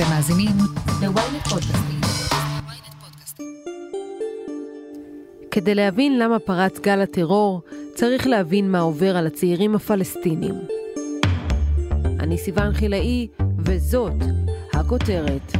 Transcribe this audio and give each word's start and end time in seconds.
אתם 0.00 0.08
מאזינים 0.08 0.56
ל-ynet 1.02 1.48
פודקאסטים. 1.48 2.00
כדי 5.50 5.74
להבין 5.74 6.18
למה 6.18 6.38
פרץ 6.38 6.78
גל 6.78 7.00
הטרור, 7.00 7.62
צריך 7.94 8.26
להבין 8.26 8.70
מה 8.70 8.80
עובר 8.80 9.16
על 9.16 9.26
הצעירים 9.26 9.74
הפלסטינים. 9.74 10.54
אני 12.20 12.38
סיון 12.38 12.72
חילאי, 12.72 13.28
וזאת 13.58 14.12
הכותרת. 14.72 15.52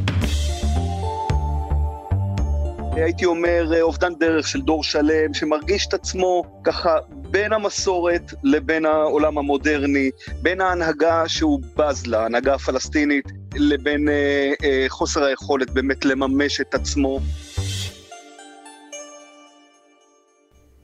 הייתי 2.92 3.24
אומר, 3.24 3.72
אה, 3.74 3.82
אובדן 3.82 4.14
דרך 4.14 4.48
של 4.48 4.60
דור 4.60 4.84
שלם, 4.84 5.34
שמרגיש 5.34 5.86
את 5.86 5.94
עצמו 5.94 6.42
ככה 6.64 6.96
בין 7.30 7.52
המסורת 7.52 8.32
לבין 8.42 8.86
העולם 8.86 9.38
המודרני, 9.38 10.10
בין 10.42 10.60
ההנהגה 10.60 11.28
שהוא 11.28 11.60
בז 11.76 12.06
לה, 12.06 12.22
ההנהגה 12.22 12.54
הפלסטינית, 12.54 13.24
לבין 13.54 14.08
אה, 14.08 14.52
אה, 14.64 14.84
חוסר 14.88 15.24
היכולת 15.24 15.70
באמת 15.70 16.04
לממש 16.04 16.60
את 16.60 16.74
עצמו. 16.74 17.20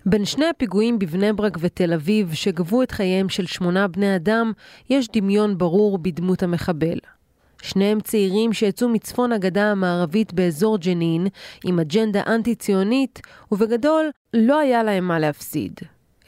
בין 0.06 0.24
שני 0.24 0.46
הפיגועים 0.46 0.98
בבני 0.98 1.32
ברק 1.32 1.56
ותל 1.60 1.92
אביב, 1.92 2.34
שגבו 2.34 2.82
את 2.82 2.90
חייהם 2.90 3.28
של 3.28 3.46
שמונה 3.46 3.88
בני 3.88 4.16
אדם, 4.16 4.52
יש 4.90 5.08
דמיון 5.08 5.58
ברור 5.58 5.98
בדמות 5.98 6.42
המחבל. 6.42 6.98
שניהם 7.62 8.00
צעירים 8.00 8.52
שיצאו 8.52 8.88
מצפון 8.88 9.32
הגדה 9.32 9.70
המערבית 9.70 10.32
באזור 10.32 10.78
ג'נין 10.78 11.26
עם 11.64 11.80
אג'נדה 11.80 12.22
אנטי-ציונית, 12.26 13.20
ובגדול 13.52 14.10
לא 14.34 14.58
היה 14.58 14.82
להם 14.82 15.08
מה 15.08 15.18
להפסיד. 15.18 15.80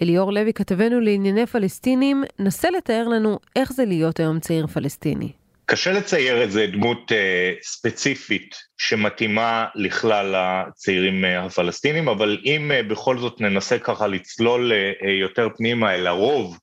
אליאור 0.03 0.33
לוי, 0.33 0.53
כתבנו 0.53 1.01
לענייני 1.01 1.47
פלסטינים, 1.47 2.25
נסה 2.39 2.71
לתאר 2.71 3.09
לנו 3.09 3.39
איך 3.57 3.73
זה 3.73 3.85
להיות 3.85 4.21
היום 4.21 4.41
צעיר 4.41 4.67
פלסטיני. 4.67 5.33
קשה 5.67 5.93
לצייר 5.93 6.43
איזה 6.43 6.67
דמות 6.67 7.13
אה, 7.13 7.53
ספציפית 7.63 8.55
שמתאימה 8.79 9.67
לכלל 9.75 10.35
הצעירים 10.37 11.25
אה, 11.25 11.45
הפלסטינים, 11.45 12.09
אבל 12.09 12.39
אם 12.45 12.73
אה, 12.73 12.83
בכל 12.83 13.19
זאת 13.19 13.41
ננסה 13.41 13.79
ככה 13.79 14.07
לצלול 14.07 14.73
אה, 14.73 14.93
אה 15.07 15.11
יותר 15.11 15.49
פנימה 15.57 15.95
אל 15.95 16.07
הרוב, 16.07 16.59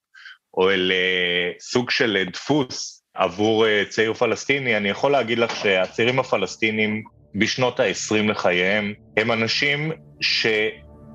או 0.58 0.72
אל 0.72 0.92
אה, 0.92 1.52
סוג 1.59 1.89
של 1.89 2.17
אה, 2.17 2.23
דפוס 2.23 3.03
עבור 3.14 3.67
אה, 3.67 3.83
צעיר 3.89 4.14
פלסטיני, 4.14 4.77
אני 4.77 4.89
יכול 4.89 5.11
להגיד 5.11 5.39
לך 5.39 5.55
שהצעירים 5.55 6.20
הפלסטינים 6.20 7.03
בשנות 7.36 7.80
ה-20 7.80 8.31
לחייהם 8.31 8.94
הם 9.17 9.31
אנשים 9.31 9.92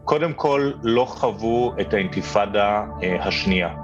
שקודם 0.03 0.33
כל 0.33 0.73
לא 0.83 1.05
חוו 1.05 1.73
את 1.81 1.95
האינתיפאדה 1.95 2.85
אה, 3.03 3.25
השנייה. 3.25 3.75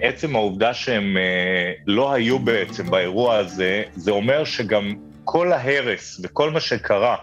עצם 0.00 0.36
העובדה 0.36 0.74
שהם 0.74 1.16
אה, 1.16 1.72
לא 1.86 2.12
היו 2.12 2.38
בעצם 2.38 2.90
באירוע 2.90 3.36
הזה, 3.36 3.82
זה 3.94 4.10
אומר 4.10 4.44
שגם 4.44 4.94
כל 5.24 5.52
ההרס 5.52 6.20
וכל 6.22 6.50
מה 6.50 6.60
שקרה 6.60 7.16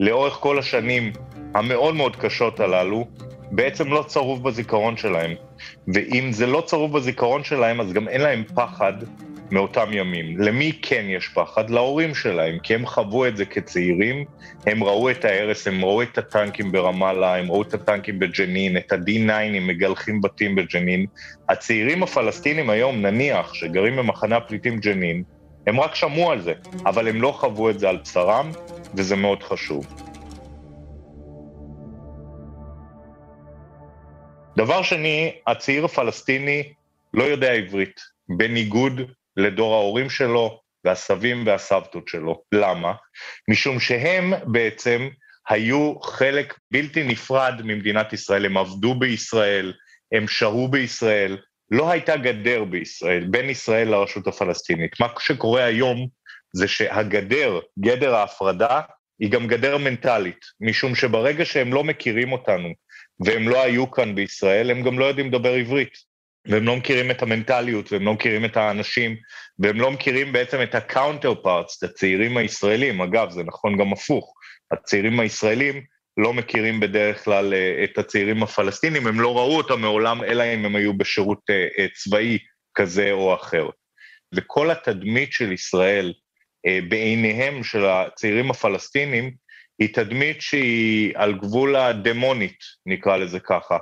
לאורך 0.00 0.34
כל 0.34 0.58
השנים 0.58 1.12
המאוד 1.54 1.94
מאוד 1.94 2.16
קשות 2.16 2.60
הללו, 2.60 3.06
בעצם 3.50 3.92
לא 3.92 4.04
צרוב 4.06 4.42
בזיכרון 4.48 4.96
שלהם. 4.96 5.34
ואם 5.94 6.32
זה 6.32 6.46
לא 6.46 6.62
צרוב 6.66 6.96
בזיכרון 6.96 7.44
שלהם, 7.44 7.80
אז 7.80 7.92
גם 7.92 8.08
אין 8.08 8.20
להם 8.20 8.44
פחד 8.54 8.92
מאותם 9.54 9.88
ימים. 9.92 10.40
למי 10.40 10.72
כן 10.82 11.04
יש 11.08 11.28
פחד? 11.28 11.70
להורים 11.70 12.14
שלהם, 12.14 12.58
כי 12.58 12.74
הם 12.74 12.86
חוו 12.86 13.26
את 13.26 13.36
זה 13.36 13.44
כצעירים, 13.44 14.24
הם 14.66 14.84
ראו 14.84 15.10
את 15.10 15.24
ההרס, 15.24 15.66
הם 15.66 15.84
ראו 15.84 16.02
את 16.02 16.18
הטנקים 16.18 16.72
ברמאללה, 16.72 17.36
הם 17.36 17.50
ראו 17.50 17.62
את 17.62 17.74
הטנקים 17.74 18.18
בג'נין, 18.18 18.76
את 18.76 18.92
ה-D9 18.92 19.60
מגלחים 19.60 20.20
בתים 20.20 20.54
בג'נין. 20.54 21.06
הצעירים 21.48 22.02
הפלסטינים 22.02 22.70
היום, 22.70 23.02
נניח, 23.02 23.54
שגרים 23.54 23.96
במחנה 23.96 24.36
הפליטים 24.36 24.78
ג'נין, 24.78 25.22
הם 25.66 25.80
רק 25.80 25.94
שמעו 25.94 26.30
על 26.30 26.40
זה, 26.40 26.52
אבל 26.86 27.08
הם 27.08 27.22
לא 27.22 27.32
חוו 27.32 27.70
את 27.70 27.78
זה 27.78 27.88
על 27.88 27.96
בשרם, 27.96 28.50
וזה 28.94 29.16
מאוד 29.16 29.42
חשוב. 29.42 29.86
דבר 34.56 34.82
שני, 34.82 35.32
הצעיר 35.46 35.84
הפלסטיני 35.84 36.62
לא 37.14 37.22
יודע 37.22 37.52
עברית, 37.52 38.00
בניגוד 38.28 39.00
לדור 39.36 39.74
ההורים 39.74 40.10
שלו 40.10 40.60
והסבים 40.84 41.46
והסבתות 41.46 42.08
שלו. 42.08 42.42
למה? 42.52 42.92
משום 43.48 43.80
שהם 43.80 44.32
בעצם 44.46 45.08
היו 45.48 46.00
חלק 46.00 46.58
בלתי 46.70 47.04
נפרד 47.04 47.54
ממדינת 47.64 48.12
ישראל, 48.12 48.46
הם 48.46 48.56
עבדו 48.56 48.94
בישראל, 48.94 49.72
הם 50.12 50.28
שהו 50.28 50.68
בישראל, 50.68 51.36
לא 51.70 51.90
הייתה 51.90 52.16
גדר 52.16 52.64
בישראל, 52.64 53.24
בין 53.30 53.50
ישראל 53.50 53.88
לרשות 53.88 54.26
הפלסטינית. 54.26 55.00
מה 55.00 55.08
שקורה 55.18 55.64
היום 55.64 56.08
זה 56.52 56.68
שהגדר, 56.68 57.60
גדר 57.78 58.14
ההפרדה, 58.14 58.80
היא 59.20 59.30
גם 59.30 59.46
גדר 59.46 59.78
מנטלית, 59.78 60.44
משום 60.60 60.94
שברגע 60.94 61.44
שהם 61.44 61.72
לא 61.72 61.84
מכירים 61.84 62.32
אותנו 62.32 62.68
והם 63.20 63.48
לא 63.48 63.62
היו 63.62 63.90
כאן 63.90 64.14
בישראל, 64.14 64.70
הם 64.70 64.82
גם 64.82 64.98
לא 64.98 65.04
יודעים 65.04 65.26
לדבר 65.26 65.52
עברית. 65.52 66.13
והם 66.48 66.64
לא 66.64 66.76
מכירים 66.76 67.10
את 67.10 67.22
המנטליות, 67.22 67.92
והם 67.92 68.04
לא 68.04 68.14
מכירים 68.14 68.44
את 68.44 68.56
האנשים, 68.56 69.16
והם 69.58 69.80
לא 69.80 69.90
מכירים 69.90 70.32
בעצם 70.32 70.62
את 70.62 70.74
ה-counter 70.74 71.44
parts, 71.44 71.78
את 71.78 71.82
הצעירים 71.82 72.36
הישראלים, 72.36 73.00
אגב, 73.00 73.30
זה 73.30 73.42
נכון 73.44 73.76
גם 73.76 73.92
הפוך, 73.92 74.34
הצעירים 74.72 75.20
הישראלים 75.20 75.82
לא 76.16 76.32
מכירים 76.32 76.80
בדרך 76.80 77.24
כלל 77.24 77.54
אה, 77.54 77.84
את 77.84 77.98
הצעירים 77.98 78.42
הפלסטינים, 78.42 79.06
הם 79.06 79.20
לא 79.20 79.36
ראו 79.36 79.56
אותם 79.56 79.80
מעולם, 79.80 80.24
אלא 80.24 80.42
אם 80.54 80.64
הם 80.64 80.76
היו 80.76 80.94
בשירות 80.94 81.40
אה, 81.50 81.66
אה, 81.78 81.86
צבאי 81.94 82.38
כזה 82.74 83.12
או 83.12 83.34
אחר. 83.34 83.68
וכל 84.34 84.70
התדמית 84.70 85.32
של 85.32 85.52
ישראל 85.52 86.12
בעיניהם 86.88 87.64
של 87.64 87.84
הצעירים 87.84 88.50
הפלסטינים, 88.50 89.34
היא 89.78 89.94
תדמית 89.94 90.42
שהיא 90.42 91.12
על 91.14 91.38
גבול 91.38 91.76
הדמונית, 91.76 92.58
נקרא 92.86 93.16
לזה 93.16 93.40
ככה. 93.40 93.78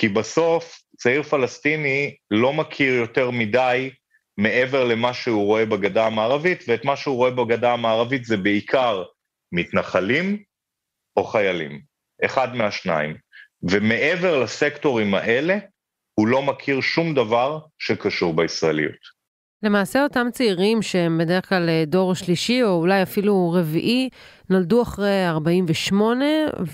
כי 0.00 0.08
בסוף 0.08 0.82
צעיר 0.96 1.22
פלסטיני 1.22 2.14
לא 2.30 2.52
מכיר 2.52 2.94
יותר 2.94 3.30
מדי 3.30 3.90
מעבר 4.36 4.84
למה 4.84 5.14
שהוא 5.14 5.44
רואה 5.44 5.66
בגדה 5.66 6.06
המערבית, 6.06 6.64
ואת 6.68 6.84
מה 6.84 6.96
שהוא 6.96 7.16
רואה 7.16 7.30
בגדה 7.30 7.72
המערבית 7.72 8.24
זה 8.24 8.36
בעיקר 8.36 9.04
מתנחלים 9.52 10.42
או 11.16 11.24
חיילים, 11.24 11.80
אחד 12.24 12.54
מהשניים. 12.54 13.16
ומעבר 13.62 14.42
לסקטורים 14.42 15.14
האלה, 15.14 15.58
הוא 16.14 16.28
לא 16.28 16.42
מכיר 16.42 16.80
שום 16.80 17.14
דבר 17.14 17.58
שקשור 17.78 18.36
בישראליות. 18.36 19.19
למעשה 19.62 20.02
אותם 20.02 20.26
צעירים 20.32 20.82
שהם 20.82 21.18
בדרך 21.18 21.48
כלל 21.48 21.68
אה, 21.68 21.84
דור 21.86 22.14
שלישי 22.14 22.62
או 22.62 22.68
אולי 22.68 23.02
אפילו 23.02 23.52
רביעי, 23.56 24.08
נולדו 24.50 24.82
אחרי 24.82 25.28
48, 25.28 26.24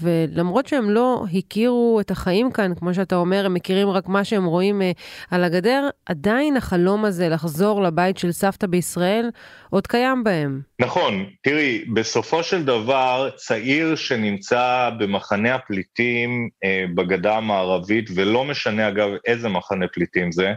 ולמרות 0.01 0.67
שהם 0.67 0.91
לא 0.91 1.25
הכירו 1.35 2.01
את 2.01 2.11
החיים 2.11 2.51
כאן, 2.51 2.75
כמו 2.75 2.95
שאתה 2.95 3.17
אומר, 3.17 3.47
הם 3.47 3.55
מכירים 3.55 3.89
רק 3.89 4.09
מה 4.09 4.25
שהם 4.25 4.45
רואים 4.45 4.81
uh, 4.83 5.27
על 5.31 5.45
הגדר, 5.45 5.89
עדיין 6.07 6.57
החלום 6.57 7.05
הזה 7.05 7.29
לחזור 7.29 7.83
לבית 7.83 8.19
של 8.19 8.33
סבתא 8.33 8.67
בישראל 8.67 9.31
עוד 9.71 9.87
קיים 9.87 10.25
בהם. 10.25 10.61
נכון, 10.81 11.27
תראי, 11.43 11.85
בסופו 11.95 12.43
של 12.43 12.65
דבר, 12.65 13.31
צעיר 13.37 13.97
שנמצא 13.97 14.91
במחנה 14.99 15.55
הפליטים 15.55 16.49
uh, 16.65 16.95
בגדה 16.95 17.37
המערבית, 17.37 18.11
ולא 18.15 18.45
משנה 18.45 18.89
אגב 18.89 19.09
איזה 19.27 19.49
מחנה 19.49 19.87
פליטים 19.89 20.33
זה, 20.33 20.53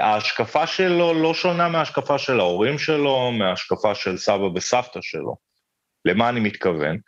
ההשקפה 0.00 0.66
שלו 0.66 1.22
לא 1.22 1.34
שונה 1.34 1.68
מההשקפה 1.68 2.18
של 2.18 2.40
ההורים 2.40 2.78
שלו, 2.78 3.32
מההשקפה 3.32 3.94
של 3.94 4.16
סבא 4.16 4.48
וסבתא 4.54 5.00
שלו. 5.02 5.36
למה 6.04 6.28
אני 6.28 6.40
מתכוון? 6.40 6.98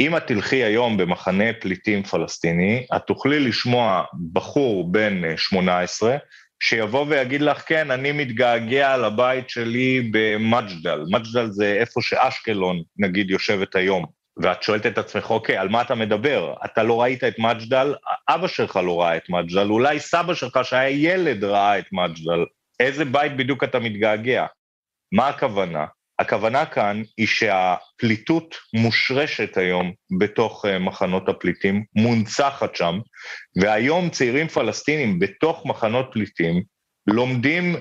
אם 0.00 0.16
את 0.16 0.26
תלכי 0.26 0.64
היום 0.64 0.96
במחנה 0.96 1.52
פליטים 1.60 2.02
פלסטיני, 2.02 2.86
את 2.96 3.02
תוכלי 3.06 3.40
לשמוע 3.40 4.04
בחור 4.32 4.92
בן 4.92 5.36
18 5.36 6.12
אה, 6.12 6.16
שיבוא 6.60 7.06
ויגיד 7.08 7.40
לך, 7.40 7.62
כן, 7.66 7.90
אני 7.90 8.12
מתגעגע 8.12 8.96
לבית 8.96 9.50
שלי 9.50 10.10
במג'דל. 10.12 11.04
מג'דל 11.10 11.50
זה 11.50 11.76
איפה 11.80 12.02
שאשקלון, 12.02 12.82
נגיד, 12.98 13.30
יושבת 13.30 13.76
היום. 13.76 14.17
ואת 14.42 14.62
שואלת 14.62 14.86
את 14.86 14.98
עצמך, 14.98 15.30
אוקיי, 15.30 15.56
על 15.56 15.68
מה 15.68 15.82
אתה 15.82 15.94
מדבר? 15.94 16.54
אתה 16.64 16.82
לא 16.82 17.02
ראית 17.02 17.24
את 17.24 17.38
מג'דל, 17.38 17.94
אבא 18.28 18.46
שלך 18.46 18.76
לא 18.76 19.00
ראה 19.00 19.16
את 19.16 19.30
מג'דל, 19.30 19.70
אולי 19.70 20.00
סבא 20.00 20.34
שלך 20.34 20.58
שהיה 20.62 21.12
ילד 21.12 21.44
ראה 21.44 21.78
את 21.78 21.86
מג'דל. 21.92 22.44
איזה 22.80 23.04
בית 23.04 23.36
בדיוק 23.36 23.64
אתה 23.64 23.78
מתגעגע? 23.78 24.46
מה 25.12 25.28
הכוונה? 25.28 25.84
הכוונה 26.18 26.66
כאן 26.66 27.02
היא 27.16 27.26
שהפליטות 27.26 28.54
מושרשת 28.74 29.56
היום 29.56 29.92
בתוך 30.18 30.64
אה, 30.64 30.78
מחנות 30.78 31.28
הפליטים, 31.28 31.84
מונצחת 31.94 32.76
שם, 32.76 32.98
והיום 33.62 34.10
צעירים 34.10 34.48
פלסטינים 34.48 35.18
בתוך 35.18 35.66
מחנות 35.66 36.08
פליטים 36.12 36.62
לומדים 37.06 37.76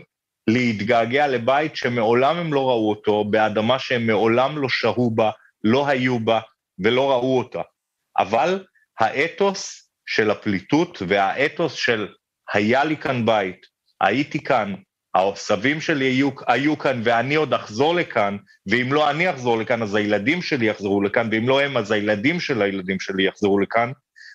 להתגעגע 0.48 1.28
לבית 1.28 1.76
שמעולם 1.76 2.38
הם 2.38 2.54
לא 2.54 2.70
ראו 2.70 2.90
אותו, 2.90 3.24
באדמה 3.24 3.80
שהם 3.80 4.08
מעולם 4.08 4.58
לא 4.58 4.70
שהו 4.70 5.12
בה, 5.12 5.32
לא 5.68 5.88
היו 5.88 6.20
בה 6.20 6.40
ולא 6.80 7.12
ראו 7.12 7.38
אותה. 7.38 7.62
אבל 8.20 8.66
האתוס 9.00 9.92
של 10.06 10.32
הפליטות 10.32 11.02
והאתוס 11.08 11.74
של 11.74 12.08
היה 12.54 12.84
לי 12.84 12.98
כאן 12.98 13.26
בית, 13.26 13.66
הייתי 14.02 14.44
כאן, 14.44 14.74
הסבים 15.16 15.82
שלי 15.82 16.06
היו, 16.06 16.30
היו 16.48 16.78
כאן 16.78 17.02
ואני 17.04 17.36
עוד 17.36 17.54
אחזור 17.54 17.96
לכאן, 17.96 18.38
ואם 18.72 18.94
לא 18.94 19.10
אני 19.10 19.30
אחזור 19.30 19.58
לכאן, 19.58 19.82
אז 19.82 19.96
הילדים 19.96 20.42
שלי 20.42 20.66
יחזרו 20.66 21.02
לכאן, 21.02 21.30
ואם 21.32 21.50
לא 21.50 21.62
הם, 21.62 21.78
אז 21.78 21.92
הילדים 21.92 22.40
של 22.40 22.62
הילדים 22.62 23.00
שלי 23.00 23.28
יחזרו 23.28 23.60
לכאן. 23.60 23.92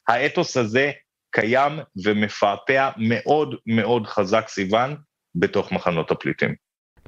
האתוס 0.08 0.56
הזה 0.56 0.90
קיים 1.31 1.73
ומפעפע 2.05 2.90
מאוד 2.96 3.55
מאוד 3.67 4.06
חזק, 4.06 4.49
סיוון, 4.49 4.96
בתוך 5.35 5.73
מחנות 5.73 6.11
הפליטים. 6.11 6.55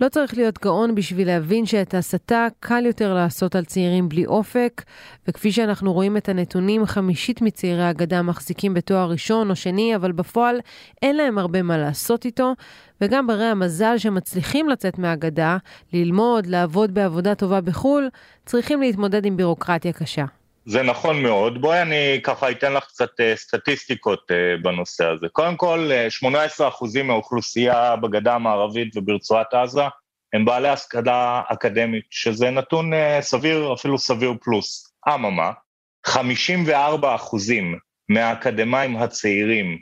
לא 0.00 0.08
צריך 0.08 0.36
להיות 0.36 0.58
גאון 0.62 0.94
בשביל 0.94 1.26
להבין 1.26 1.66
שאת 1.66 1.94
ההסתה 1.94 2.46
קל 2.60 2.86
יותר 2.86 3.14
לעשות 3.14 3.56
על 3.56 3.64
צעירים 3.64 4.08
בלי 4.08 4.26
אופק, 4.26 4.82
וכפי 5.28 5.52
שאנחנו 5.52 5.92
רואים 5.92 6.16
את 6.16 6.28
הנתונים, 6.28 6.86
חמישית 6.86 7.42
מצעירי 7.42 7.84
הגדה 7.84 8.22
מחזיקים 8.22 8.74
בתואר 8.74 9.10
ראשון 9.10 9.50
או 9.50 9.56
שני, 9.56 9.96
אבל 9.96 10.12
בפועל 10.12 10.56
אין 11.02 11.16
להם 11.16 11.38
הרבה 11.38 11.62
מה 11.62 11.78
לעשות 11.78 12.24
איתו, 12.24 12.52
וגם 13.00 13.26
ברי 13.26 13.44
המזל 13.44 13.98
שמצליחים 13.98 14.68
לצאת 14.68 14.98
מהגדה, 14.98 15.56
ללמוד, 15.92 16.46
לעבוד 16.46 16.94
בעבודה 16.94 17.34
טובה 17.34 17.60
בחו"ל, 17.60 18.08
צריכים 18.46 18.80
להתמודד 18.80 19.26
עם 19.26 19.36
בירוקרטיה 19.36 19.92
קשה. 19.92 20.24
זה 20.66 20.82
נכון 20.82 21.22
מאוד. 21.22 21.60
בואי 21.60 21.82
אני 21.82 22.20
ככה 22.22 22.50
אתן 22.50 22.72
לך 22.72 22.84
קצת 22.84 23.20
אה, 23.20 23.36
סטטיסטיקות 23.36 24.30
אה, 24.30 24.56
בנושא 24.62 25.06
הזה. 25.06 25.28
קודם 25.28 25.56
כל, 25.56 25.90
18% 26.58 26.62
אה, 26.96 27.02
מהאוכלוסייה 27.02 27.96
בגדה 27.96 28.34
המערבית 28.34 28.96
וברצועת 28.96 29.54
עזה 29.54 29.82
הם 30.32 30.44
בעלי 30.44 30.68
השכלה 30.68 31.42
אקדמית, 31.48 32.04
שזה 32.10 32.50
נתון 32.50 32.92
סביר, 33.20 33.74
אפילו 33.74 33.98
סביר 33.98 34.32
פלוס. 34.40 34.92
אממה, 35.08 35.52
54% 36.06 36.10
מהאקדמאים 38.08 38.96
הצעירים 38.96 39.78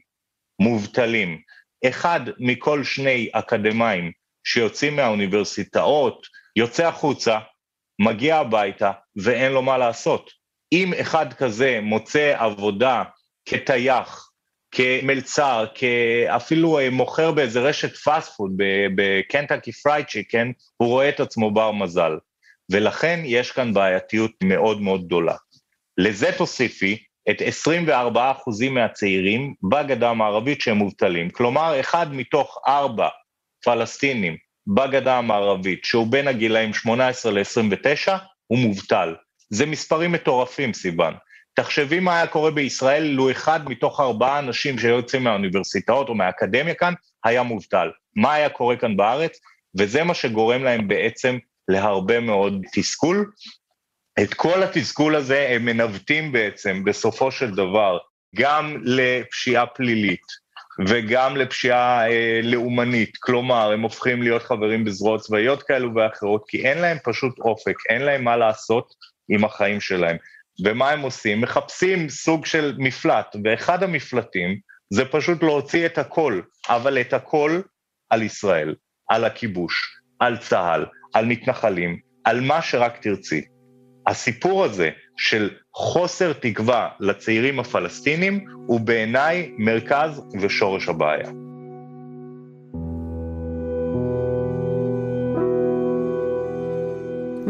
מובטלים. 0.60 1.38
אחד 1.88 2.20
מכל 2.38 2.84
שני 2.84 3.28
אקדמאים 3.32 4.12
שיוצאים 4.44 4.96
מהאוניברסיטאות, 4.96 6.26
יוצא 6.56 6.86
החוצה, 6.86 7.38
מגיע 7.98 8.36
הביתה 8.36 8.92
ואין 9.16 9.52
לו 9.52 9.62
מה 9.62 9.78
לעשות. 9.78 10.41
אם 10.72 10.92
אחד 11.00 11.32
כזה 11.32 11.78
מוצא 11.82 12.34
עבודה 12.38 13.02
כטייח, 13.44 14.28
כמלצר, 14.74 15.64
אפילו 16.28 16.78
אה, 16.78 16.90
מוכר 16.90 17.32
באיזה 17.32 17.60
רשת 17.60 17.96
fast 17.96 18.32
food, 18.36 18.52
בקנטקי 18.96 19.72
פרייד 19.72 20.06
צ'יקן, 20.06 20.50
הוא 20.76 20.88
רואה 20.88 21.08
את 21.08 21.20
עצמו 21.20 21.50
בר 21.50 21.72
מזל. 21.72 22.12
ולכן 22.70 23.20
יש 23.24 23.52
כאן 23.52 23.74
בעייתיות 23.74 24.32
מאוד 24.44 24.80
מאוד 24.80 25.04
גדולה. 25.04 25.34
לזה 25.98 26.30
תוסיפי 26.38 26.98
את 27.30 27.36
24% 27.66 28.14
מהצעירים 28.70 29.54
בגדה 29.70 30.10
המערבית 30.10 30.60
שהם 30.60 30.76
מובטלים. 30.76 31.30
כלומר, 31.30 31.80
אחד 31.80 32.14
מתוך 32.14 32.58
ארבע 32.66 33.08
פלסטינים 33.64 34.36
בגדה 34.66 35.18
המערבית, 35.18 35.84
שהוא 35.84 36.06
בין 36.06 36.28
הגילאים 36.28 36.74
18 36.74 37.32
ל-29, 37.32 38.12
הוא 38.46 38.58
מובטל. 38.58 39.14
זה 39.54 39.66
מספרים 39.66 40.12
מטורפים, 40.12 40.72
סיוון. 40.72 41.14
תחשבי 41.54 42.00
מה 42.00 42.16
היה 42.16 42.26
קורה 42.26 42.50
בישראל 42.50 43.02
לו 43.02 43.30
אחד 43.30 43.68
מתוך 43.68 44.00
ארבעה 44.00 44.38
אנשים 44.38 44.78
שיוצאים 44.78 45.24
מהאוניברסיטאות 45.24 46.08
או 46.08 46.14
מהאקדמיה 46.14 46.74
כאן 46.74 46.94
היה 47.24 47.42
מובטל. 47.42 47.90
מה 48.16 48.34
היה 48.34 48.48
קורה 48.48 48.76
כאן 48.76 48.96
בארץ? 48.96 49.40
וזה 49.78 50.04
מה 50.04 50.14
שגורם 50.14 50.62
להם 50.62 50.88
בעצם 50.88 51.38
להרבה 51.68 52.20
מאוד 52.20 52.62
תסכול. 52.72 53.30
את 54.22 54.34
כל 54.34 54.62
התסכול 54.62 55.16
הזה 55.16 55.48
הם 55.48 55.64
מנווטים 55.64 56.32
בעצם, 56.32 56.84
בסופו 56.84 57.30
של 57.30 57.50
דבר, 57.50 57.98
גם 58.36 58.76
לפשיעה 58.82 59.66
פלילית 59.66 60.42
וגם 60.86 61.36
לפשיעה 61.36 62.10
אה, 62.10 62.40
לאומנית. 62.42 63.16
כלומר, 63.16 63.72
הם 63.72 63.82
הופכים 63.82 64.22
להיות 64.22 64.42
חברים 64.42 64.84
בזרועות 64.84 65.20
צבאיות 65.20 65.62
כאלו 65.62 65.94
ואחרות, 65.94 66.44
כי 66.48 66.66
אין 66.66 66.78
להם 66.78 66.98
פשוט 67.04 67.38
אופק, 67.38 67.76
אין 67.88 68.02
להם 68.02 68.24
מה 68.24 68.36
לעשות, 68.36 68.94
עם 69.28 69.44
החיים 69.44 69.80
שלהם. 69.80 70.16
ומה 70.64 70.90
הם 70.90 71.00
עושים? 71.00 71.40
מחפשים 71.40 72.08
סוג 72.08 72.46
של 72.46 72.74
מפלט, 72.78 73.36
ואחד 73.44 73.82
המפלטים 73.82 74.58
זה 74.90 75.04
פשוט 75.04 75.42
להוציא 75.42 75.86
את 75.86 75.98
הכל, 75.98 76.40
אבל 76.68 77.00
את 77.00 77.12
הכל 77.12 77.60
על 78.10 78.22
ישראל, 78.22 78.74
על 79.08 79.24
הכיבוש, 79.24 80.02
על 80.18 80.36
צה"ל, 80.36 80.86
על 81.14 81.26
מתנחלים, 81.26 81.98
על 82.24 82.40
מה 82.40 82.62
שרק 82.62 83.02
תרצי. 83.02 83.44
הסיפור 84.06 84.64
הזה 84.64 84.90
של 85.16 85.50
חוסר 85.74 86.32
תקווה 86.32 86.88
לצעירים 87.00 87.60
הפלסטינים 87.60 88.46
הוא 88.66 88.80
בעיניי 88.80 89.52
מרכז 89.58 90.22
ושורש 90.40 90.88
הבעיה. 90.88 91.41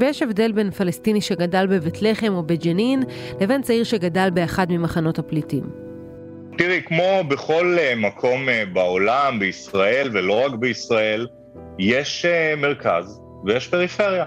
ויש 0.02 0.22
הבדל 0.22 0.52
בין 0.52 0.70
פלסטיני 0.70 1.20
שגדל 1.20 1.66
בבית 1.66 2.02
לחם 2.02 2.34
או 2.34 2.42
בג'נין, 2.42 3.02
לבין 3.40 3.62
צעיר 3.62 3.84
שגדל 3.84 4.30
באחד 4.30 4.66
ממחנות 4.72 5.18
הפליטים. 5.18 5.64
תראי, 6.58 6.82
כמו 6.84 7.24
בכל 7.28 7.76
אה, 7.78 7.94
מקום 7.96 8.48
אה, 8.48 8.64
בעולם, 8.72 9.38
בישראל 9.38 10.08
ולא 10.12 10.46
רק 10.46 10.54
בישראל, 10.54 11.26
יש 11.78 12.24
אה, 12.24 12.54
מרכז 12.56 13.20
ויש 13.44 13.68
פריפריה. 13.68 14.24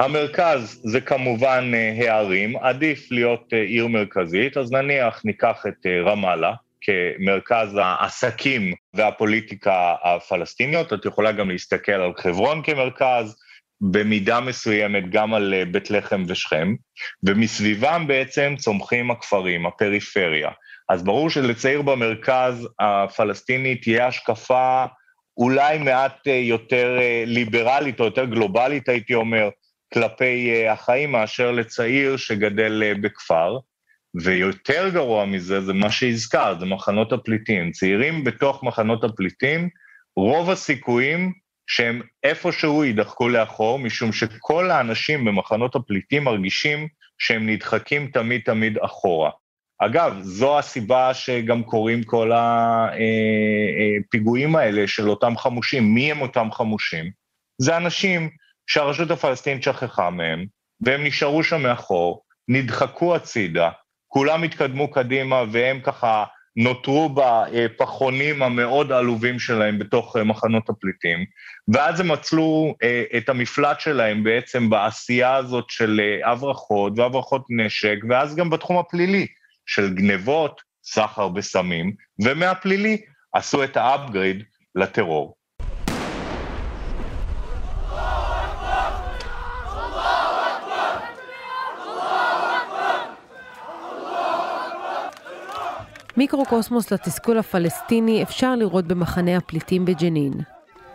המרכז 0.00 0.80
זה 0.84 1.00
כמובן 1.00 1.70
הערים, 1.74 2.56
עדיף 2.56 3.10
להיות 3.10 3.52
עיר 3.52 3.86
מרכזית, 3.86 4.56
אז 4.56 4.72
נניח 4.72 5.22
ניקח 5.24 5.64
את 5.68 5.86
רמאללה, 6.06 6.52
כמרכז 6.80 7.78
העסקים 7.82 8.74
והפוליטיקה 8.94 9.94
הפלסטיניות, 10.04 10.92
את 10.92 11.04
יכולה 11.04 11.32
גם 11.32 11.50
להסתכל 11.50 11.92
על 11.92 12.12
חברון 12.16 12.62
כמרכז, 12.62 13.36
במידה 13.80 14.40
מסוימת 14.40 15.10
גם 15.10 15.34
על 15.34 15.54
אה, 15.54 15.64
בית 15.64 15.90
לחם 15.90 16.24
ושכם, 16.28 16.74
ומסביבם 17.22 18.04
בעצם 18.08 18.54
צומחים 18.58 19.10
הכפרים, 19.10 19.66
הפריפריה. 19.66 20.50
אז 20.88 21.04
ברור 21.04 21.30
שלצעיר 21.30 21.82
במרכז 21.82 22.68
הפלסטיני 22.80 23.76
תהיה 23.76 24.06
השקפה 24.06 24.84
אולי 25.36 25.78
מעט 25.78 26.28
אה, 26.28 26.32
יותר 26.32 26.98
אה, 27.00 27.24
ליברלית 27.26 28.00
או 28.00 28.04
יותר 28.04 28.24
גלובלית, 28.24 28.88
הייתי 28.88 29.14
אומר, 29.14 29.48
כלפי 29.94 30.66
החיים, 30.68 31.12
מאשר 31.12 31.52
לצעיר 31.52 32.16
שגדל 32.16 32.94
בכפר. 33.00 33.58
ויותר 34.14 34.88
גרוע 34.88 35.26
מזה, 35.26 35.60
זה 35.60 35.72
מה 35.72 35.90
שהזכרת, 35.90 36.60
זה 36.60 36.66
מחנות 36.66 37.12
הפליטים. 37.12 37.70
צעירים 37.70 38.24
בתוך 38.24 38.64
מחנות 38.64 39.04
הפליטים, 39.04 39.68
רוב 40.16 40.50
הסיכויים 40.50 41.32
שהם 41.66 42.02
איפשהו 42.24 42.84
יידחקו 42.84 43.28
לאחור, 43.28 43.78
משום 43.78 44.12
שכל 44.12 44.70
האנשים 44.70 45.24
במחנות 45.24 45.74
הפליטים 45.76 46.24
מרגישים 46.24 46.88
שהם 47.18 47.48
נדחקים 47.48 48.10
תמיד 48.12 48.40
תמיד 48.44 48.78
אחורה. 48.78 49.30
אגב, 49.78 50.18
זו 50.22 50.58
הסיבה 50.58 51.14
שגם 51.14 51.62
קורים 51.62 52.02
כל 52.02 52.32
הפיגועים 54.04 54.56
האלה 54.56 54.86
של 54.86 55.08
אותם 55.08 55.36
חמושים. 55.36 55.94
מי 55.94 56.12
הם 56.12 56.20
אותם 56.20 56.48
חמושים? 56.52 57.10
זה 57.58 57.76
אנשים 57.76 58.30
שהרשות 58.66 59.10
הפלסטינית 59.10 59.62
שכחה 59.62 60.10
מהם, 60.10 60.44
והם 60.80 61.04
נשארו 61.04 61.44
שם 61.44 61.62
מאחור, 61.62 62.22
נדחקו 62.48 63.16
הצידה, 63.16 63.70
כולם 64.08 64.42
התקדמו 64.42 64.90
קדימה 64.90 65.44
והם 65.50 65.80
ככה 65.80 66.24
נותרו 66.56 67.14
בפחונים 67.14 68.42
המאוד 68.42 68.92
עלובים 68.92 69.38
שלהם 69.38 69.78
בתוך 69.78 70.16
אה, 70.16 70.24
מחנות 70.24 70.68
הפליטים, 70.68 71.24
ואז 71.74 72.00
הם 72.00 72.08
מצלו 72.08 72.74
אה, 72.82 73.04
את 73.16 73.28
המפלט 73.28 73.80
שלהם 73.80 74.24
בעצם 74.24 74.70
בעשייה 74.70 75.34
הזאת 75.36 75.70
של 75.70 76.00
אה, 76.00 76.30
הברחות 76.30 76.92
והברחות 76.96 77.44
נשק, 77.50 77.96
ואז 78.08 78.36
גם 78.36 78.50
בתחום 78.50 78.78
הפלילי 78.78 79.26
של 79.66 79.94
גנבות, 79.94 80.60
סחר 80.84 81.28
בסמים, 81.28 81.92
ומהפלילי 82.24 83.00
עשו 83.32 83.64
את 83.64 83.76
האפגריד 83.76 84.44
לטרור. 84.74 85.37
מיקרוקוסמוס 96.18 96.92
לתסכול 96.92 97.38
הפלסטיני 97.38 98.22
אפשר 98.22 98.56
לראות 98.56 98.86
במחנה 98.86 99.36
הפליטים 99.36 99.84
בג'נין. 99.84 100.32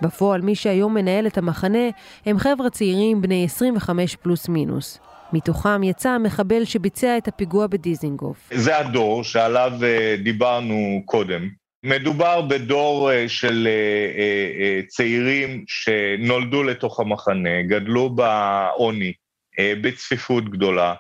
בפועל 0.02 0.42
מי 0.42 0.56
שהיום 0.56 0.94
מנהל 0.94 1.28
את 1.28 1.38
המחנה 1.38 1.90
הם 2.26 2.38
חבר'ה 2.38 2.70
צעירים 2.70 3.22
בני 3.22 3.46
25 3.46 4.16
פלוס 4.16 4.50
מינוס. 4.50 5.00
מתוכם 5.34 5.84
יצא 5.84 6.10
המחבל 6.10 6.66
שביצע 6.66 7.18
את 7.18 7.28
הפיגוע 7.28 7.68
בדיזינגוף. 7.68 8.50
זה 8.54 8.78
הדור 8.78 9.24
שעליו 9.24 9.72
uh, 9.80 10.24
דיברנו 10.24 11.02
קודם. 11.06 11.50
מדובר 11.84 12.42
בדור 12.42 13.10
uh, 13.12 13.30
של 13.30 13.68
uh, 13.68 14.88
צעירים 14.88 15.64
שנולדו 15.68 16.64
לתוך 16.64 17.00
המחנה, 17.00 17.62
גדלו 17.68 18.10
בעוני, 18.10 19.14
בצפיפות 19.60 20.50
גדולה, 20.50 20.94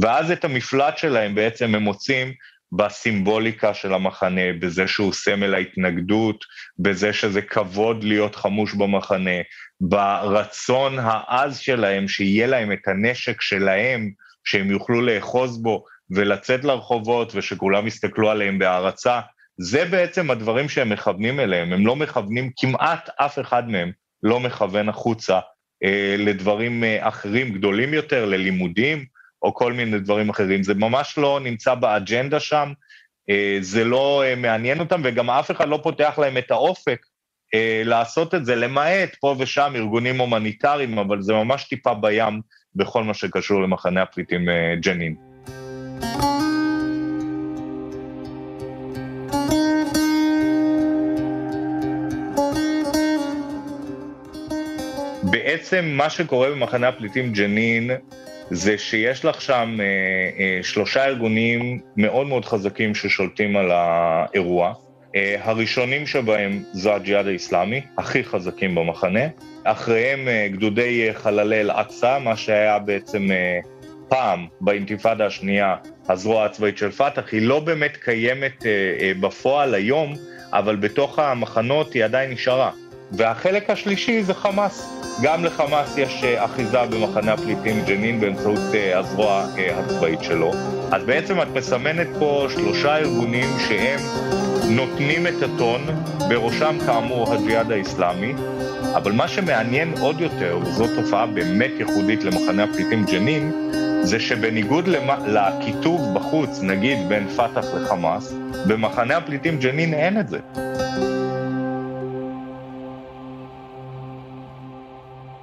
ואז 0.00 0.30
את 0.30 0.44
המפלט 0.44 0.98
שלהם 0.98 1.34
בעצם 1.34 1.74
הם 1.74 1.82
מוצאים 1.82 2.32
בסימבוליקה 2.72 3.74
של 3.74 3.94
המחנה, 3.94 4.52
בזה 4.60 4.88
שהוא 4.88 5.12
סמל 5.12 5.54
ההתנגדות, 5.54 6.44
בזה 6.78 7.12
שזה 7.12 7.42
כבוד 7.42 8.04
להיות 8.04 8.36
חמוש 8.36 8.74
במחנה, 8.74 9.40
ברצון 9.80 10.98
העז 10.98 11.58
שלהם 11.58 12.08
שיהיה 12.08 12.46
להם 12.46 12.72
את 12.72 12.88
הנשק 12.88 13.40
שלהם, 13.40 14.10
שהם 14.44 14.70
יוכלו 14.70 15.00
לאחוז 15.00 15.62
בו 15.62 15.84
ולצאת 16.10 16.64
לרחובות 16.64 17.32
ושכולם 17.34 17.86
יסתכלו 17.86 18.30
עליהם 18.30 18.58
בהערצה. 18.58 19.20
זה 19.60 19.84
בעצם 19.84 20.30
הדברים 20.30 20.68
שהם 20.68 20.90
מכוונים 20.90 21.40
אליהם, 21.40 21.72
הם 21.72 21.86
לא 21.86 21.96
מכוונים, 21.96 22.50
כמעט 22.56 23.08
אף 23.16 23.38
אחד 23.38 23.68
מהם 23.68 23.92
לא 24.22 24.40
מכוון 24.40 24.88
החוצה 24.88 25.38
אה, 25.84 26.14
לדברים 26.18 26.84
אה, 26.84 27.08
אחרים 27.08 27.52
גדולים 27.52 27.94
יותר, 27.94 28.24
ללימודים 28.24 29.04
או 29.42 29.54
כל 29.54 29.72
מיני 29.72 29.98
דברים 29.98 30.28
אחרים. 30.28 30.62
זה 30.62 30.74
ממש 30.74 31.18
לא 31.18 31.40
נמצא 31.42 31.74
באג'נדה 31.74 32.40
שם, 32.40 32.72
אה, 33.30 33.58
זה 33.60 33.84
לא 33.84 34.22
אה, 34.26 34.34
מעניין 34.34 34.80
אותם, 34.80 35.00
וגם 35.04 35.30
אף 35.30 35.50
אחד 35.50 35.68
לא 35.68 35.80
פותח 35.82 36.18
להם 36.18 36.38
את 36.38 36.50
האופק 36.50 37.06
אה, 37.54 37.82
לעשות 37.84 38.34
את 38.34 38.46
זה, 38.46 38.56
למעט 38.56 39.16
פה 39.20 39.36
ושם 39.38 39.72
ארגונים 39.76 40.18
הומניטריים, 40.18 40.98
אבל 40.98 41.22
זה 41.22 41.32
ממש 41.32 41.64
טיפה 41.64 41.94
בים 41.94 42.40
בכל 42.74 43.04
מה 43.04 43.14
שקשור 43.14 43.62
למחנה 43.62 44.02
הפליטים 44.02 44.48
ג'נין. 44.80 45.14
בעצם 55.30 55.84
מה 55.84 56.10
שקורה 56.10 56.50
במחנה 56.50 56.88
הפליטים 56.88 57.32
ג'נין 57.32 57.90
זה 58.52 58.78
שיש 58.78 59.24
לך 59.24 59.40
שם 59.40 59.76
אה, 59.80 59.84
אה, 60.38 60.62
שלושה 60.62 61.04
ארגונים 61.04 61.80
מאוד 61.96 62.26
מאוד 62.26 62.44
חזקים 62.44 62.94
ששולטים 62.94 63.56
על 63.56 63.70
האירוע. 63.70 64.72
אה, 65.16 65.36
הראשונים 65.42 66.06
שבהם 66.06 66.62
זו 66.72 66.94
הג'יהאד 66.94 67.26
האיסלאמי, 67.26 67.80
הכי 67.98 68.24
חזקים 68.24 68.74
במחנה. 68.74 69.20
אחריהם 69.64 70.28
אה, 70.28 70.48
גדודי 70.52 71.08
אה, 71.08 71.14
חללי 71.14 71.60
אל-אקצא, 71.60 72.18
מה 72.18 72.36
שהיה 72.36 72.78
בעצם 72.78 73.30
אה, 73.30 73.58
פעם 74.08 74.46
באינתיפאדה 74.60 75.26
השנייה 75.26 75.76
הזרוע 76.08 76.44
הצבאית 76.44 76.78
של 76.78 76.90
פת"ח, 76.90 77.32
היא 77.32 77.42
לא 77.42 77.60
באמת 77.60 77.96
קיימת 77.96 78.66
אה, 78.66 78.70
אה, 79.00 79.12
בפועל 79.20 79.74
היום, 79.74 80.14
אבל 80.52 80.76
בתוך 80.76 81.18
המחנות 81.18 81.92
היא 81.92 82.04
עדיין 82.04 82.30
נשארה. 82.30 82.70
והחלק 83.12 83.70
השלישי 83.70 84.22
זה 84.22 84.34
חמאס. 84.34 85.02
גם 85.22 85.44
לחמאס 85.44 85.98
יש 85.98 86.24
אה, 86.24 86.44
אחיזה 86.44 86.78
במחנה 86.90 87.32
הפליטים 87.32 87.84
ג'נין 87.86 88.20
באמצעות 88.20 88.74
אה, 88.74 88.98
הזרוע 88.98 89.46
אה, 89.58 89.78
הצבאית 89.78 90.22
שלו. 90.22 90.52
אז 90.90 91.04
בעצם 91.04 91.42
את 91.42 91.48
מסמנת 91.54 92.06
פה 92.18 92.46
שלושה 92.50 92.96
ארגונים 92.96 93.48
שהם 93.68 94.00
נותנים 94.70 95.26
את 95.26 95.42
הטון, 95.42 95.80
בראשם 96.28 96.76
כאמור 96.86 97.34
הג'יהאד 97.34 97.72
האיסלאמי, 97.72 98.34
אבל 98.96 99.12
מה 99.12 99.28
שמעניין 99.28 99.92
עוד 100.00 100.20
יותר, 100.20 100.58
וזו 100.62 100.86
תופעה 100.96 101.26
באמת 101.26 101.70
ייחודית 101.78 102.24
למחנה 102.24 102.64
הפליטים 102.64 103.04
ג'נין, 103.04 103.52
זה 104.02 104.20
שבניגוד 104.20 104.88
לכיתוב 105.26 106.14
בחוץ, 106.14 106.60
נגיד 106.62 106.98
בין 107.08 107.28
פת"ח 107.28 107.64
לחמאס, 107.74 108.34
במחנה 108.66 109.16
הפליטים 109.16 109.58
ג'נין 109.58 109.94
אין 109.94 110.20
את 110.20 110.28
זה. 110.28 110.38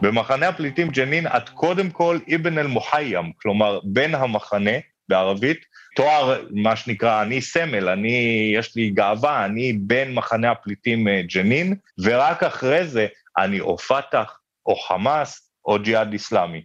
במחנה 0.02 0.48
הפליטים 0.48 0.90
ג'נין 0.90 1.28
את 1.28 1.50
קודם 1.50 1.90
כל 1.90 2.20
ابن 2.36 2.58
المخيم, 2.58 3.32
כלומר 3.42 3.80
בן 3.84 4.16
המחנה 4.16 4.72
בערבית, 5.10 5.66
תואר 5.96 6.46
מה 6.52 6.76
שנקרא 6.76 7.22
אני 7.22 7.42
סמל, 7.42 7.90
אני, 7.90 8.52
יש 8.56 8.76
לי 8.76 8.90
גאווה, 8.90 9.46
אני 9.46 9.74
בן 9.74 10.12
מחנה 10.12 10.52
הפליטים 10.52 11.08
אה, 11.08 11.22
ג'נין, 11.34 11.76
ורק 12.04 12.44
אחרי 12.44 12.88
זה 12.88 13.08
אני 13.38 13.60
או 13.60 13.78
פת"ח 13.78 14.40
או 14.66 14.76
חמאס 14.76 15.52
או 15.66 15.80
ג'יהאד 15.80 16.14
איסלאמי. 16.14 16.62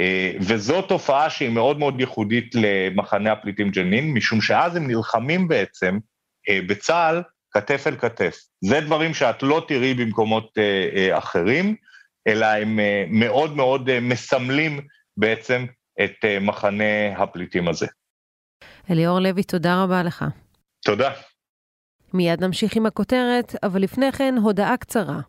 אה, 0.00 0.32
וזו 0.40 0.82
תופעה 0.82 1.30
שהיא 1.30 1.48
מאוד 1.48 1.78
מאוד 1.78 2.00
ייחודית 2.00 2.54
למחנה 2.54 3.32
הפליטים 3.32 3.70
ג'נין, 3.70 4.14
משום 4.14 4.40
שאז 4.40 4.76
הם 4.76 4.86
נלחמים 4.86 5.48
בעצם 5.48 5.98
אה, 6.48 6.60
בצה"ל 6.66 7.22
כתף 7.50 7.84
אל 7.86 7.96
כתף. 7.96 8.36
זה 8.64 8.80
דברים 8.80 9.14
שאת 9.14 9.42
לא 9.42 9.64
תראי 9.68 9.94
במקומות 9.94 10.58
אחרים. 11.12 11.76
אלא 12.26 12.46
הם 12.46 12.80
אה, 12.80 13.04
מאוד 13.08 13.56
מאוד 13.56 13.88
אה, 13.88 14.00
מסמלים 14.00 14.80
בעצם 15.16 15.66
את 16.04 16.24
אה, 16.24 16.38
מחנה 16.40 17.18
הפליטים 17.18 17.68
הזה. 17.68 17.86
אליאור 18.90 19.20
לוי, 19.20 19.42
תודה 19.42 19.82
רבה 19.82 20.02
לך. 20.02 20.24
תודה. 20.84 21.10
מיד 22.14 22.44
נמשיך 22.44 22.76
עם 22.76 22.86
הכותרת, 22.86 23.54
אבל 23.62 23.82
לפני 23.82 24.12
כן 24.12 24.34
הודעה 24.42 24.76
קצרה. 24.76 25.20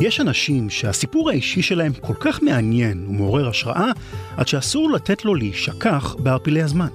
יש 0.00 0.20
אנשים 0.20 0.70
שהסיפור 0.70 1.30
האישי 1.30 1.62
שלהם 1.62 1.92
כל 1.92 2.14
כך 2.20 2.42
מעניין 2.42 3.06
ומעורר 3.08 3.48
השראה, 3.48 3.90
עד 4.36 4.48
שאסור 4.48 4.90
לתת 4.90 5.24
לו 5.24 5.34
להישכח 5.34 6.14
בערפילי 6.14 6.62
הזמן. 6.62 6.88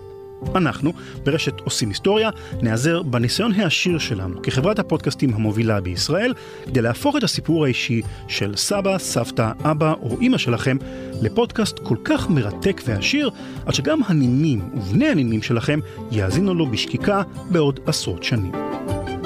אנחנו, 0.56 0.94
ברשת 1.24 1.60
עושים 1.60 1.90
היסטוריה, 1.90 2.30
נעזר 2.62 3.04
בניסיון 3.04 3.52
העשיר 3.52 4.00
שלנו 4.00 4.42
כחברת 4.42 4.80
הפודקאסטים 4.80 5.34
המובילה 5.34 5.82
בישראל, 5.82 6.34
כדי 6.66 6.82
להפוך 6.82 7.18
את 7.18 7.24
הסיפור 7.24 7.66
האישי 7.66 8.02
של 8.28 8.56
סבא, 8.56 8.98
סבתא, 8.98 9.52
אבא 9.64 9.94
או 10.02 10.18
אימא 10.22 10.38
שלכם 10.38 10.78
לפודקאסט 11.22 11.80
כל 11.84 11.98
כך 12.04 12.30
מרתק 12.30 12.82
ועשיר, 12.86 13.30
עד 13.66 13.74
שגם 13.74 14.00
הנינים 14.08 14.70
ובני 14.74 15.08
הנינים 15.08 15.42
שלכם 15.42 15.80
יאזינו 16.12 16.54
לו 16.54 16.66
בשקיקה 16.66 17.22
בעוד 17.50 17.80
עשרות 17.86 18.24
שנים. 18.24 18.52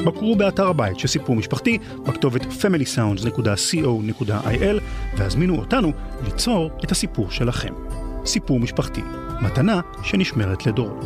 בקרו 0.05 0.35
באתר 0.35 0.67
הבית 0.67 0.99
של 0.99 1.07
סיפור 1.07 1.35
משפחתי 1.35 1.77
בכתובת 2.07 2.41
familysounds.co.il 2.41 4.79
והזמינו 5.17 5.59
אותנו 5.59 5.91
ליצור 6.25 6.71
את 6.83 6.91
הסיפור 6.91 7.31
שלכם. 7.31 7.73
סיפור 8.25 8.59
משפחתי, 8.59 9.01
מתנה 9.41 9.79
שנשמרת 10.03 10.65
לדורות. 10.65 11.05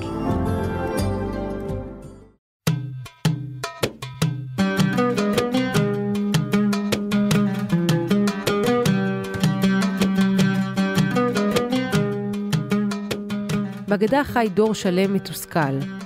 בגדה 13.88 14.24
חי 14.24 14.48
דור 14.54 14.74
שלם 14.74 15.14
מתוסכל, 15.14 15.60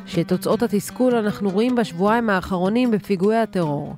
שאת 0.05 0.27
תוצאות 0.27 0.63
התסכול 0.63 1.15
אנחנו 1.15 1.49
רואים 1.49 1.75
בשבועיים 1.75 2.29
האחרונים 2.29 2.91
בפיגועי 2.91 3.37
הטרור. 3.37 3.95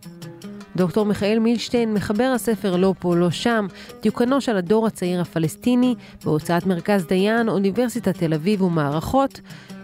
דוקטור 0.75 1.05
מיכאל 1.05 1.39
מילשטיין, 1.39 1.93
מחבר 1.93 2.31
הספר 2.35 2.75
לא 2.75 2.93
פה, 2.99 3.15
לא 3.15 3.31
שם, 3.31 3.67
דיוקנו 4.01 4.41
של 4.41 4.57
הדור 4.57 4.87
הצעיר 4.87 5.21
הפלסטיני, 5.21 5.95
בהוצאת 6.25 6.65
מרכז 6.65 7.05
דיין, 7.05 7.49
אוניברסיטת 7.49 8.17
תל 8.17 8.33
אביב 8.33 8.61
ומערכות, 8.61 9.41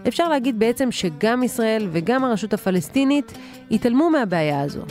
אפשר 0.08 0.28
להגיד 0.28 0.58
בעצם 0.58 0.92
שגם 0.92 1.42
ישראל 1.42 1.88
וגם 1.92 2.24
הרשות 2.24 2.54
הפלסטינית 2.54 3.32
התעלמו 3.70 4.10
מהבעיה 4.10 4.60
הזו. 4.60 4.82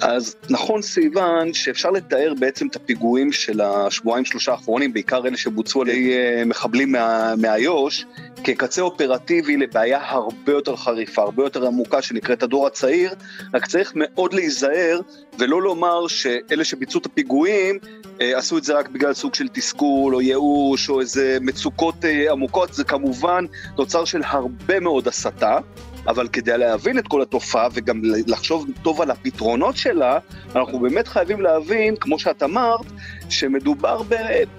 אז 0.00 0.36
נכון 0.50 0.82
סיוון 0.82 1.54
שאפשר 1.54 1.90
לתאר 1.90 2.32
בעצם 2.38 2.66
את 2.66 2.76
הפיגועים 2.76 3.32
של 3.32 3.60
השבועיים 3.60 4.24
שלושה 4.24 4.52
האחרונים, 4.52 4.92
בעיקר 4.92 5.26
אלה 5.26 5.36
שבוצעו 5.36 5.82
על 5.82 5.88
ידי 5.88 6.16
אה, 6.16 6.44
מחבלים 6.46 6.94
מאיו"ש, 7.38 8.04
כקצה 8.44 8.82
אופרטיבי 8.82 9.56
לבעיה 9.56 10.00
הרבה 10.02 10.52
יותר 10.52 10.76
חריפה, 10.76 11.22
הרבה 11.22 11.44
יותר 11.44 11.66
עמוקה 11.66 12.02
שנקראת 12.02 12.42
הדור 12.42 12.66
הצעיר, 12.66 13.14
רק 13.54 13.66
צריך 13.66 13.92
מאוד 13.94 14.34
להיזהר 14.34 15.00
ולא 15.38 15.62
לומר 15.62 16.08
שאלה 16.08 16.64
שביצעו 16.64 17.00
את 17.00 17.06
הפיגועים 17.06 17.78
אה, 18.20 18.38
עשו 18.38 18.58
את 18.58 18.64
זה 18.64 18.74
רק 18.74 18.88
בגלל 18.88 19.14
סוג 19.14 19.34
של 19.34 19.48
תסכול 19.48 20.14
או 20.14 20.20
ייאוש 20.20 20.88
או 20.88 21.00
איזה 21.00 21.38
מצוקות 21.40 22.04
אה, 22.04 22.32
עמוקות, 22.32 22.74
זה 22.74 22.84
כמובן 22.84 23.44
תוצר 23.76 24.04
של 24.04 24.20
הרבה 24.24 24.80
מאוד 24.80 25.08
הסתה. 25.08 25.58
אבל 26.06 26.28
כדי 26.28 26.58
להבין 26.58 26.98
את 26.98 27.08
כל 27.08 27.22
התופעה 27.22 27.68
וגם 27.74 28.00
לחשוב 28.26 28.66
טוב 28.82 29.00
על 29.00 29.10
הפתרונות 29.10 29.76
שלה, 29.76 30.18
אנחנו 30.56 30.78
באמת 30.78 31.08
חייבים 31.08 31.40
להבין, 31.40 31.96
כמו 31.96 32.18
שאת 32.18 32.42
אמרת, 32.42 32.86
שמדובר 33.30 34.02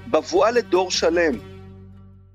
בבואה 0.08 0.52
לדור 0.52 0.92
שלם. 0.92 1.34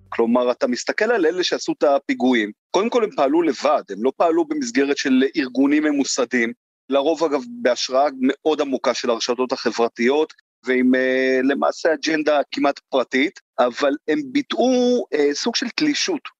כלומר, 0.08 0.50
אתה 0.50 0.66
מסתכל 0.66 1.04
על 1.04 1.26
אלה 1.26 1.44
שעשו 1.44 1.72
את 1.78 1.82
הפיגועים, 1.82 2.50
קודם 2.70 2.90
כל 2.90 3.04
הם 3.04 3.10
פעלו 3.16 3.42
לבד, 3.42 3.82
הם 3.90 4.04
לא 4.04 4.12
פעלו 4.16 4.44
במסגרת 4.44 4.96
של 4.96 5.24
ארגונים 5.36 5.82
ממוסדים, 5.82 6.52
לרוב 6.88 7.24
אגב 7.24 7.42
בהשראה 7.62 8.08
מאוד 8.20 8.60
עמוקה 8.60 8.94
של 8.94 9.10
הרשתות 9.10 9.52
החברתיות, 9.52 10.32
ועם 10.66 10.94
uh, 10.94 10.98
למעשה 11.42 11.94
אג'נדה 11.94 12.40
כמעט 12.50 12.80
פרטית, 12.90 13.40
אבל 13.58 13.92
הם 14.08 14.18
ביטאו 14.32 15.04
uh, 15.14 15.18
סוג 15.32 15.56
של 15.56 15.68
תלישות. 15.68 16.39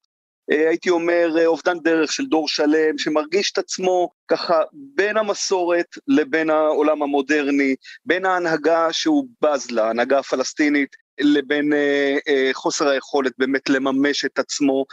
אה, 0.52 0.69
הייתי 0.69 0.90
אומר, 0.90 1.28
אה, 1.38 1.47
אובדן 1.47 1.78
דרך 1.78 2.12
של 2.12 2.26
דור 2.26 2.49
שלם, 2.49 2.99
שמרגיש 2.99 3.52
את 3.52 3.59
עצמו 3.59 4.11
ככה 4.28 4.61
בין 4.73 5.16
המסורת 5.16 5.87
לבין 6.09 6.50
העולם 6.50 7.02
המודרני, 7.02 7.75
בין 8.04 8.26
ההנהגה 8.26 8.92
שהוא 8.92 9.26
בז 9.42 9.71
לה, 9.71 9.87
ההנהגה 9.87 10.19
הפלסטינית, 10.19 10.97
לבין 11.21 11.73
אה, 11.73 12.16
אה, 12.28 12.50
חוסר 12.52 12.88
היכולת 12.88 13.33
באמת 13.38 13.69
לממש 13.69 14.25
את 14.25 14.38
עצמו, 14.38 14.85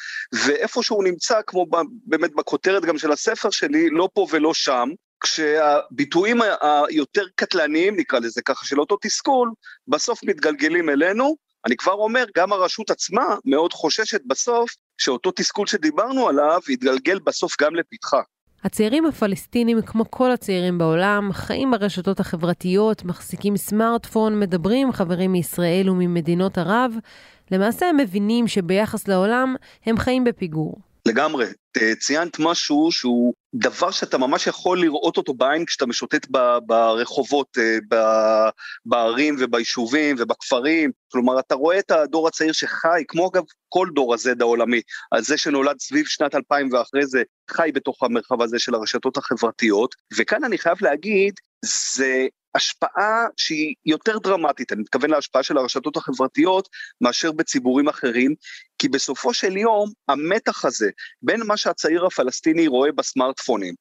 ואיפה 0.46 0.84
שהוא 0.84 1.04
נמצא, 1.04 1.40
כמו 1.48 1.66
ב, 1.66 1.76
באמת 2.06 2.36
בכותרת 2.36 2.86
גם 2.86 2.98
של 2.98 3.12
הספר 3.12 3.50
שלי, 3.50 3.90
לא 3.90 4.10
פה 4.14 4.28
ולא 4.32 4.54
שם, 4.54 4.90
כשהביטויים 5.24 6.42
היותר 6.90 7.24
קטלניים, 7.36 7.96
נקרא 7.96 8.20
לזה 8.20 8.42
ככה, 8.42 8.66
של 8.66 8.80
אותו 8.80 8.98
תסכול, 9.02 9.52
בסוף 9.88 10.24
מתגלגלים 10.24 10.90
אלינו. 10.90 11.36
אני 11.66 11.76
כבר 11.76 11.94
אומר, 11.94 12.26
גם 12.36 12.54
הרשות 12.54 12.90
עצמה 12.90 13.36
מאוד 13.46 13.74
חוששת 13.74 14.22
בסוף 14.26 14.70
שאותו 14.98 15.32
תסכול 15.32 15.68
שדיברנו 15.68 16.28
עליו 16.28 16.60
יתגלגל 16.70 17.20
בסוף 17.20 17.62
גם 17.62 17.76
לפתחה. 17.76 18.22
הצעירים 18.64 19.06
הפלסטינים, 19.06 19.82
כמו 19.82 20.12
כל 20.12 20.32
הצעירים 20.32 20.78
בעולם, 20.78 21.30
חיים 21.34 21.72
ברשתות 21.72 22.20
החברתיות, 22.20 23.06
מחזיקים 23.06 23.58
סמארטפון, 23.58 24.40
מדברים 24.40 24.88
עם 24.88 24.94
חברים 24.94 25.32
מישראל 25.32 25.90
וממדינות 25.90 26.58
ערב. 26.58 26.94
למעשה 27.52 27.90
הם 27.90 27.98
מבינים 27.98 28.48
שביחס 28.48 29.08
לעולם 29.08 29.56
הם 29.86 29.98
חיים 29.98 30.24
בפיגור. 30.24 30.87
לגמרי. 31.08 31.46
ציינת 32.00 32.40
משהו 32.40 32.92
שהוא 32.92 33.34
דבר 33.54 33.92
שאתה 33.92 34.18
ממש 34.18 34.48
יכול 34.48 34.82
לראות 34.82 35.18
אותו 35.18 35.34
בעין 35.34 35.66
כשאתה 35.66 35.86
משוטט 35.86 36.28
ברחובות, 36.66 37.58
אה, 37.58 38.50
בערים 38.86 39.36
וביישובים 39.40 40.16
ובכפרים. 40.20 40.92
כלומר, 41.12 41.40
אתה 41.40 41.56
רואה 41.56 41.80
את 41.80 41.92
הדור 41.92 42.28
הצעיר 42.28 42.52
שחי, 42.52 43.04
כמו 43.08 43.30
אגב 43.30 43.44
כל 43.70 43.88
דור 43.94 44.14
ה-Z 44.14 44.30
העולמי, 44.40 44.82
זה 45.20 45.38
שנולד 45.38 45.76
סביב 45.80 46.06
שנת 46.06 46.36
2000 46.36 46.70
ואחרי 46.74 47.06
זה, 47.06 47.24
חי 47.50 47.70
בתוך 47.74 48.04
המרחב 48.04 48.42
הזה 48.42 48.60
של 48.60 48.76
הרשתות 48.76 49.18
החברתיות. 49.18 49.96
וכאן 50.18 50.44
אני 50.44 50.58
חייב 50.58 50.78
להגיד, 50.82 51.34
זה 51.66 52.28
השפעה 52.56 53.26
שהיא 53.38 53.76
יותר 53.86 54.18
דרמטית, 54.18 54.72
אני 54.72 54.82
מתכוון 54.82 55.10
להשפעה 55.10 55.44
של 55.44 55.58
הרשתות 55.58 55.98
החברתיות, 55.98 56.70
מאשר 57.02 57.32
בציבורים 57.32 57.88
אחרים, 57.88 58.36
כי 58.80 58.88
בסופו 58.90 59.34
של 59.34 59.58
יום, 59.58 59.92
המתח 60.08 60.66
הזה 60.66 60.90
בין 61.22 61.42
מה 61.48 61.58
שהצעיר 61.58 62.06
הפלסטיני 62.06 62.68
רואה 62.68 62.92
בסמארטפונים, 62.92 63.74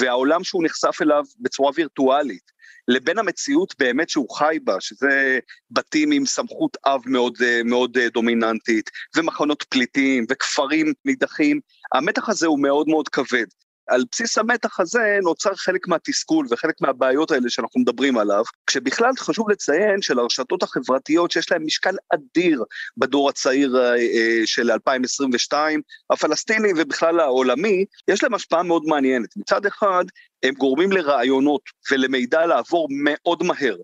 והעולם 0.00 0.44
שהוא 0.44 0.64
נחשף 0.64 1.02
אליו 1.02 1.24
בצורה 1.40 1.70
וירטואלית, 1.74 2.54
לבין 2.88 3.18
המציאות 3.18 3.74
באמת 3.78 4.08
שהוא 4.08 4.36
חי 4.36 4.58
בה, 4.64 4.76
שזה 4.80 5.38
בתים 5.70 6.12
עם 6.12 6.26
סמכות 6.26 6.76
אב 6.86 7.00
מאוד, 7.06 7.38
מאוד 7.64 7.98
דומיננטית, 7.98 8.90
ומחנות 9.16 9.62
פליטים, 9.62 10.26
וכפרים 10.30 10.92
נידחים, 11.04 11.60
המתח 11.94 12.28
הזה 12.28 12.46
הוא 12.46 12.62
מאוד 12.62 12.88
מאוד 12.88 13.08
כבד. 13.08 13.46
על 13.86 14.04
בסיס 14.12 14.38
המתח 14.38 14.80
הזה 14.80 15.18
נוצר 15.22 15.54
חלק 15.54 15.88
מהתסכול 15.88 16.46
וחלק 16.50 16.74
מהבעיות 16.80 17.30
האלה 17.30 17.50
שאנחנו 17.50 17.80
מדברים 17.80 18.18
עליו, 18.18 18.42
כשבכלל 18.66 19.10
חשוב 19.18 19.50
לציין 19.50 20.02
שלרשתות 20.02 20.62
החברתיות 20.62 21.30
שיש 21.30 21.52
להן 21.52 21.62
משקל 21.62 21.96
אדיר 22.14 22.64
בדור 22.96 23.28
הצעיר 23.28 23.76
אה, 23.76 23.96
אה, 23.96 24.40
של 24.44 24.70
2022, 24.70 25.80
הפלסטיני 26.10 26.68
ובכלל 26.76 27.20
העולמי, 27.20 27.84
יש 28.08 28.22
להם 28.22 28.34
השפעה 28.34 28.62
מאוד 28.62 28.82
מעניינת. 28.86 29.36
מצד 29.36 29.66
אחד, 29.66 30.04
הם 30.44 30.54
גורמים 30.54 30.92
לרעיונות 30.92 31.62
ולמידע 31.90 32.46
לעבור 32.46 32.88
מאוד 32.90 33.42
מהר. 33.42 33.76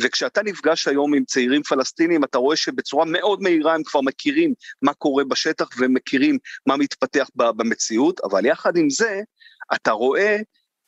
וכשאתה 0.00 0.42
נפגש 0.42 0.88
היום 0.88 1.14
עם 1.14 1.24
צעירים 1.24 1.62
פלסטינים, 1.62 2.24
אתה 2.24 2.38
רואה 2.38 2.56
שבצורה 2.56 3.04
מאוד 3.04 3.42
מהירה 3.42 3.74
הם 3.74 3.82
כבר 3.84 4.00
מכירים 4.00 4.54
מה 4.82 4.94
קורה 4.94 5.24
בשטח 5.24 5.68
ומכירים 5.78 6.38
מה 6.66 6.76
מתפתח 6.76 7.30
במציאות, 7.34 8.20
אבל 8.20 8.46
יחד 8.46 8.76
עם 8.76 8.90
זה, 8.90 9.20
אתה 9.74 9.90
רואה 9.90 10.36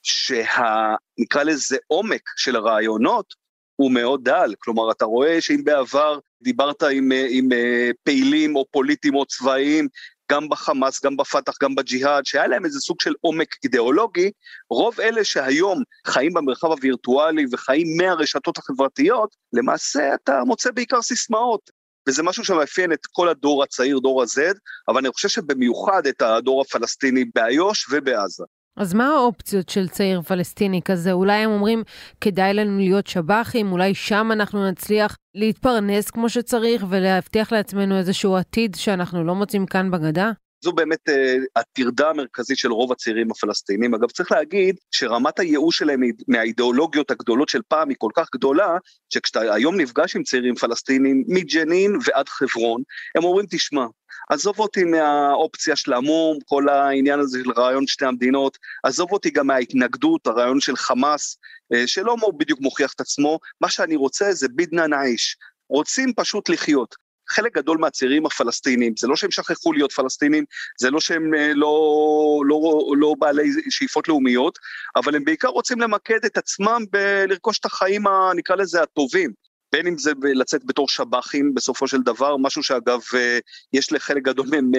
שה... 0.02 0.94
נקרא 1.18 1.42
לזה 1.42 1.76
עומק 1.87 2.23
של 2.37 2.56
הרעיונות, 2.56 3.35
הוא 3.76 3.92
מאוד 3.92 4.25
דל, 4.25 4.54
כלומר 4.58 4.90
אתה 4.90 5.04
רואה 5.04 5.40
שאם 5.40 5.64
בעבר 5.64 6.18
דיברת 6.42 6.82
עם, 6.82 7.12
עם 7.30 7.52
אה, 7.52 7.90
פעילים 8.04 8.56
או 8.56 8.64
פוליטיים 8.70 9.14
או 9.14 9.26
צבאיים 9.26 9.88
גם 10.32 10.49
בחמאס, 10.49 11.04
גם 11.04 11.16
בפת"ח, 11.16 11.54
גם 11.62 11.75
בג'יהאד, 11.75 12.26
שהיה 12.26 12.47
להם 12.47 12.64
איזה 12.64 12.80
סוג 12.80 13.00
של 13.00 13.14
עומק 13.20 13.49
אידיאולוגי, 13.64 14.30
רוב 14.70 15.00
אלה 15.00 15.25
שהיום 15.25 15.82
חיים 16.06 16.32
במרחב 16.35 16.68
הווירטואלי 16.68 17.47
וחיים 17.52 17.86
מהרשתות 17.97 18.58
החברתיות, 18.58 19.36
למעשה 19.52 20.14
אתה 20.14 20.45
מוצא 20.47 20.71
בעיקר 20.71 21.02
סיסמאות. 21.02 21.71
וזה 22.08 22.23
משהו 22.23 22.45
שמאפיין 22.45 22.93
את 22.93 23.06
כל 23.12 23.28
הדור 23.28 23.62
הצעיר, 23.62 23.99
דור 23.99 24.23
ה-Z, 24.23 24.41
אבל 24.88 24.99
אני 24.99 25.12
חושב 25.12 25.28
שבמיוחד 25.28 26.06
את 26.06 26.23
הדור 26.23 26.62
הפלסטיני 26.62 27.25
באיו"ש 27.34 27.86
ובעזה. 27.91 28.45
אז 28.78 28.95
מה 28.95 29.06
האופציות 29.06 29.69
של 29.69 29.88
צעיר 29.88 30.23
פלסטיני 30.23 30.82
כזה? 30.84 31.12
אולי 31.12 31.32
הם 31.32 31.50
אומרים, 31.50 31.82
כדאי 32.21 32.54
לנו 32.54 32.78
להיות 32.78 33.06
שב"חים, 33.06 33.73
אולי 33.73 33.95
שם 33.95 34.28
אנחנו 34.32 34.71
נצליח 34.71 35.17
להתפרנס 35.34 36.10
כמו 36.10 36.28
שצריך 36.28 36.84
ולהבטיח 36.88 37.52
לעצמנו 37.52 37.99
איזשהו 37.99 38.36
עתיד 38.36 38.75
שאנחנו 38.75 39.25
לא 39.25 39.34
מוצאים 39.34 39.67
כאן 39.67 39.91
בגדה? 39.91 40.30
זו 40.60 40.73
באמת 40.73 41.08
uh, 41.08 41.12
הטרדה 41.56 42.10
המרכזית 42.10 42.58
של 42.58 42.73
רוב 42.73 42.92
הצעירים 42.92 43.30
הפלסטינים. 43.30 43.94
אגב, 43.94 44.10
צריך 44.10 44.32
להגיד 44.32 44.76
שרמת 44.90 45.38
הייאוש 45.38 45.78
שלהם 45.78 46.00
מהאידיאולוגיות 46.28 47.10
הגדולות 47.10 47.49
של 47.49 47.60
פעם 47.68 47.88
היא 47.88 47.97
כל 47.99 48.10
כך 48.16 48.28
גדולה, 48.34 48.76
שכשאתה 49.14 49.40
היום 49.54 49.80
נפגש 49.80 50.16
עם 50.16 50.23
צעירים 50.23 50.54
פלסטינים 50.54 51.25
מג'נין 51.28 51.99
ועד 52.04 52.28
חברון, 52.28 52.82
הם 53.16 53.25
אומרים, 53.25 53.47
תשמע, 53.50 53.84
עזוב 54.30 54.58
אותי 54.58 54.84
מהאופציה 54.84 55.76
של 55.76 55.92
המום, 55.92 56.38
כל 56.47 56.68
העניין 56.68 57.21
הזה 57.21 57.38
של 57.44 57.50
רעיון 57.50 57.86
שתי 57.86 58.04
המדינות, 58.04 58.58
עזוב 58.84 59.12
אותי 59.12 59.30
גם 59.30 59.47
מההתנגדות, 59.47 60.26
הרעיון 60.26 60.60
של 60.60 60.76
חמאס, 60.76 61.38
אה, 61.75 61.86
שלא 61.86 62.16
בדיוק 62.38 62.60
מוכיח 62.60 62.92
את 62.94 63.00
עצמו, 63.00 63.38
מה 63.60 63.71
שאני 63.71 63.97
רוצה 63.97 64.32
זה 64.32 64.49
בידנא 64.49 64.86
נעיש, 64.86 65.36
רוצים 65.68 66.12
פשוט 66.16 66.49
לחיות. 66.49 67.07
חלק 67.30 67.54
גדול 67.54 67.78
מהצעירים 67.78 68.26
הפלסטינים, 68.26 68.95
זה 68.99 69.08
לא 69.08 69.17
שהם 69.17 69.30
שכחו 69.30 69.73
להיות 69.73 69.93
פלסטינים, 69.93 70.45
זה 70.80 70.91
לא 70.91 71.00
שהם 71.00 71.34
אה, 71.34 71.52
לא, 71.54 72.43
לא, 72.47 72.82
לא 72.97 73.14
בעלי 73.19 73.50
שאיפות 73.71 74.08
לאומיות, 74.08 74.58
אבל 74.97 75.17
הם 75.17 75.25
בעיקר 75.25 75.49
רוצים 75.49 75.80
למקד 75.80 76.25
את 76.26 76.38
עצמם 76.38 76.84
בלרכוש 76.91 77.58
את 77.58 77.64
החיים, 77.64 78.02
נקרא 78.36 78.56
לזה, 78.56 78.82
הטובים. 78.82 79.32
בין 79.73 79.86
אם 79.86 79.99
זה 79.99 80.12
לצאת 80.34 80.64
בתור 80.64 80.88
שב"חים 80.88 81.54
בסופו 81.54 81.88
של 81.88 82.02
דבר, 82.02 82.36
משהו 82.36 82.62
שאגב 82.62 83.00
אה, 83.14 83.38
יש 83.73 83.93
לחלק 83.93 84.23
גדול 84.23 84.47
מהם 84.50 84.71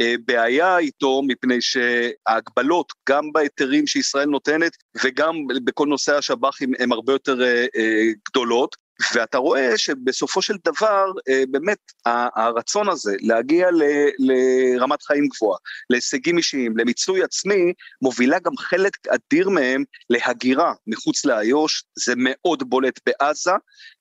אה, 0.00 0.14
בעיה 0.24 0.78
איתו, 0.78 1.22
מפני 1.26 1.58
שההגבלות, 1.60 2.92
גם 3.08 3.32
בהיתרים 3.32 3.86
שישראל 3.86 4.28
נותנת 4.28 4.72
וגם 5.04 5.34
בכל 5.64 5.86
נושא 5.86 6.16
השב"חים, 6.16 6.72
הן 6.78 6.92
הרבה 6.92 7.12
יותר 7.12 7.38
גדולות. 8.30 8.85
ואתה 9.14 9.38
רואה 9.38 9.78
שבסופו 9.78 10.42
של 10.42 10.56
דבר, 10.64 11.04
אה, 11.28 11.42
באמת, 11.50 11.78
הרצון 12.36 12.88
הזה 12.88 13.16
להגיע 13.20 13.70
ל, 13.70 13.82
לרמת 14.18 15.02
חיים 15.02 15.28
גבוהה, 15.28 15.58
להישגים 15.90 16.38
אישיים, 16.38 16.76
למיצוי 16.76 17.22
עצמי, 17.22 17.72
מובילה 18.02 18.38
גם 18.38 18.56
חלק 18.56 18.92
אדיר 19.08 19.48
מהם 19.48 19.84
להגירה 20.10 20.72
מחוץ 20.86 21.24
לאיו"ש, 21.24 21.84
זה 21.98 22.12
מאוד 22.16 22.70
בולט 22.70 23.00
בעזה, 23.06 23.52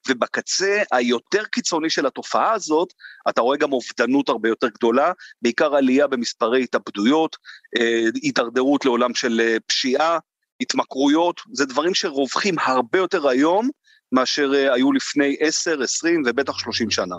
ובקצה 0.10 0.84
היותר 0.91 1.43
קיצוני 1.45 1.89
של 1.89 2.05
התופעה 2.05 2.53
הזאת, 2.53 2.93
אתה 3.29 3.41
רואה 3.41 3.58
גם 3.58 3.73
אובדנות 3.73 4.29
הרבה 4.29 4.49
יותר 4.49 4.67
גדולה, 4.67 5.12
בעיקר 5.41 5.75
עלייה 5.75 6.08
במספרי 6.08 6.63
התאבדויות, 6.63 7.36
אה, 7.79 8.05
הידרדרות 8.23 8.86
לעולם 8.86 9.15
של 9.15 9.41
אה, 9.41 9.58
פשיעה, 9.67 10.17
התמכרויות, 10.62 11.41
זה 11.53 11.65
דברים 11.65 11.93
שרווחים 11.93 12.55
הרבה 12.60 12.97
יותר 12.97 13.27
היום, 13.27 13.69
מאשר 14.15 14.51
אה, 14.56 14.73
היו 14.73 14.91
לפני 14.91 15.36
10, 15.39 15.82
20 15.82 16.23
ובטח 16.25 16.58
30 16.60 16.89
שנה. 16.89 17.15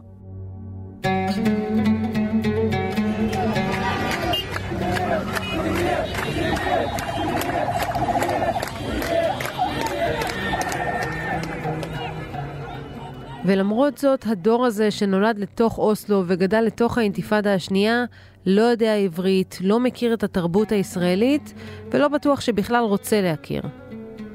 ולמרות 13.44 13.98
זאת, 13.98 14.26
הדור 14.26 14.66
הזה 14.66 14.90
שנולד 14.90 15.38
לתוך 15.38 15.78
אוסלו 15.78 16.22
וגדל 16.26 16.61
לתוך 16.61 16.98
האינתיפאדה 16.98 17.54
השנייה, 17.54 18.04
לא 18.46 18.62
יודע 18.62 18.94
עברית, 18.94 19.59
לא 19.61 19.80
מכיר 19.80 20.14
את 20.14 20.24
התרבות 20.24 20.72
הישראלית, 20.72 21.54
ולא 21.90 22.09
בטוח 22.09 22.40
שבכלל 22.40 22.85
רוצה 22.85 23.20
להכיר. 23.20 23.62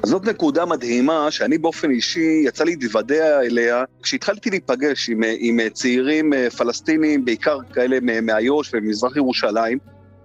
אז 0.03 0.09
זאת 0.09 0.25
נקודה 0.25 0.65
מדהימה 0.65 1.31
שאני 1.31 1.57
באופן 1.57 1.91
אישי 1.91 2.41
יצא 2.45 2.63
לי 2.63 2.75
להתוודע 2.81 3.41
אליה 3.41 3.83
כשהתחלתי 4.03 4.49
להיפגש 4.49 5.09
עם, 5.09 5.21
עם 5.39 5.59
צעירים 5.73 6.33
אה, 6.33 6.49
פלסטינים, 6.49 7.25
בעיקר 7.25 7.57
כאלה 7.73 7.97
מאיו"ש 8.21 8.71
וממזרח 8.73 9.15
ירושלים, 9.15 9.77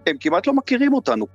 הם 0.06 0.16
כמעט 0.20 0.46
לא 0.46 0.52
מכירים 0.52 0.94
אותנו. 0.94 1.26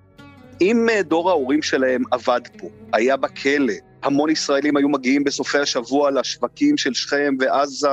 אם 0.62 0.88
אה, 0.89 1.04
דור 1.04 1.30
ההורים 1.30 1.62
שלהם 1.62 2.04
עבד 2.12 2.41
פה, 2.58 2.67
היה 2.93 3.17
בכלא, 3.17 3.73
המון 4.04 4.30
ישראלים 4.30 4.77
היו 4.77 4.89
מגיעים 4.89 5.23
בסופי 5.23 5.58
השבוע 5.58 6.12
לשווקים 6.12 6.77
של 6.77 6.93
שכם 6.93 7.36
ועזה 7.39 7.89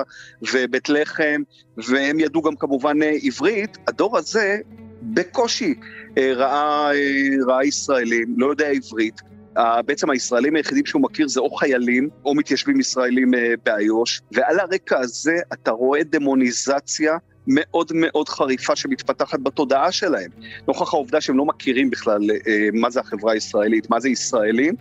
ובית 0.53 0.89
לחם, 0.89 1.43
והם 1.77 2.21
ידעו 2.21 2.43
גם 2.43 2.57
כמובן 2.57 3.03
אה, 3.03 3.17
עברית, 3.23 3.79
הדור 3.89 4.19
הזה 4.19 4.59
בקושי 5.03 5.75
ראה, 6.19 6.91
ראה 7.47 7.65
ישראלים, 7.65 8.35
לא 8.37 8.51
יודע 8.51 8.69
עברית, 8.69 9.21
בעצם 9.87 10.11
הישראלים 10.11 10.57
היחידים 10.57 10.87
שהוא 10.87 11.03
מכיר 11.03 11.29
זה 11.29 11.40
או 11.40 11.51
חיילים 11.51 12.09
או 12.25 12.35
מתיישבים 12.35 12.81
ישראלים 12.81 13.31
באיו"ש, 13.64 14.21
ועל 14.33 14.61
הרקע 14.61 14.99
הזה 14.99 15.37
אתה 15.53 15.71
רואה 15.71 16.01
דמוניזציה 16.05 17.16
מאוד 17.49 17.92
מאוד 17.94 18.29
חריפה 18.29 18.77
שמתפתחת 18.77 19.40
בתודעה 19.40 19.92
שלהם. 19.92 20.31
נוכח 20.68 20.94
העובדה 20.94 21.21
שהם 21.21 21.38
לא 21.38 21.44
מכירים 21.44 21.90
בכלל 21.90 22.31
אה, 22.31 22.68
מה 22.73 22.90
זה 22.90 23.01
החברה 23.01 23.33
הישראלית, 23.33 23.90
מה 23.90 24.01
זה 24.01 24.09
ישראלים, 24.09 24.75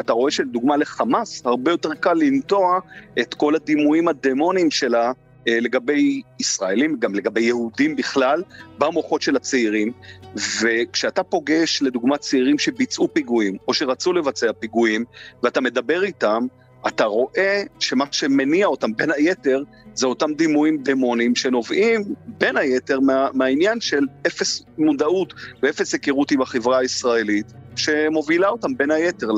אתה 0.00 0.12
רואה 0.12 0.30
שלדוגמה 0.30 0.76
לחמאס 0.76 1.42
הרבה 1.44 1.70
יותר 1.70 1.94
קל 1.94 2.14
לנטוע 2.14 2.78
את 3.20 3.34
כל 3.34 3.54
הדימויים 3.54 4.08
הדמונים 4.08 4.70
שלה 4.70 5.12
אה, 5.48 5.60
לגבי 5.60 6.22
ישראלים, 6.40 6.96
גם 6.98 7.14
לגבי 7.14 7.42
יהודים 7.42 7.96
בכלל, 7.96 8.42
במוחות 8.78 9.22
של 9.22 9.36
הצעירים. 9.36 9.92
וכשאתה 10.36 11.22
פוגש 11.22 11.82
לדוגמה 11.82 12.18
צעירים 12.18 12.58
שביצעו 12.58 13.08
פיגועים, 13.12 13.56
או 13.68 13.74
שרצו 13.74 14.12
לבצע 14.12 14.52
פיגועים, 14.52 15.04
ואתה 15.42 15.60
מדבר 15.60 16.02
איתם, 16.02 16.46
אתה 16.88 17.04
רואה 17.04 17.62
שמה 17.78 18.04
שמניע 18.10 18.66
אותם 18.66 18.92
בין 18.96 19.10
היתר 19.10 19.62
זה 19.94 20.06
אותם 20.06 20.34
דימויים 20.34 20.82
דמונים 20.82 21.34
שנובעים 21.34 22.04
בין 22.26 22.56
היתר 22.56 23.00
מה, 23.00 23.28
מהעניין 23.34 23.80
של 23.80 24.06
אפס 24.26 24.62
מודעות 24.78 25.34
ואפס 25.62 25.92
היכרות 25.92 26.30
עם 26.30 26.42
החברה 26.42 26.78
הישראלית 26.78 27.52
שמובילה 27.76 28.48
אותם 28.48 28.76
בין 28.76 28.90
היתר 28.90 29.28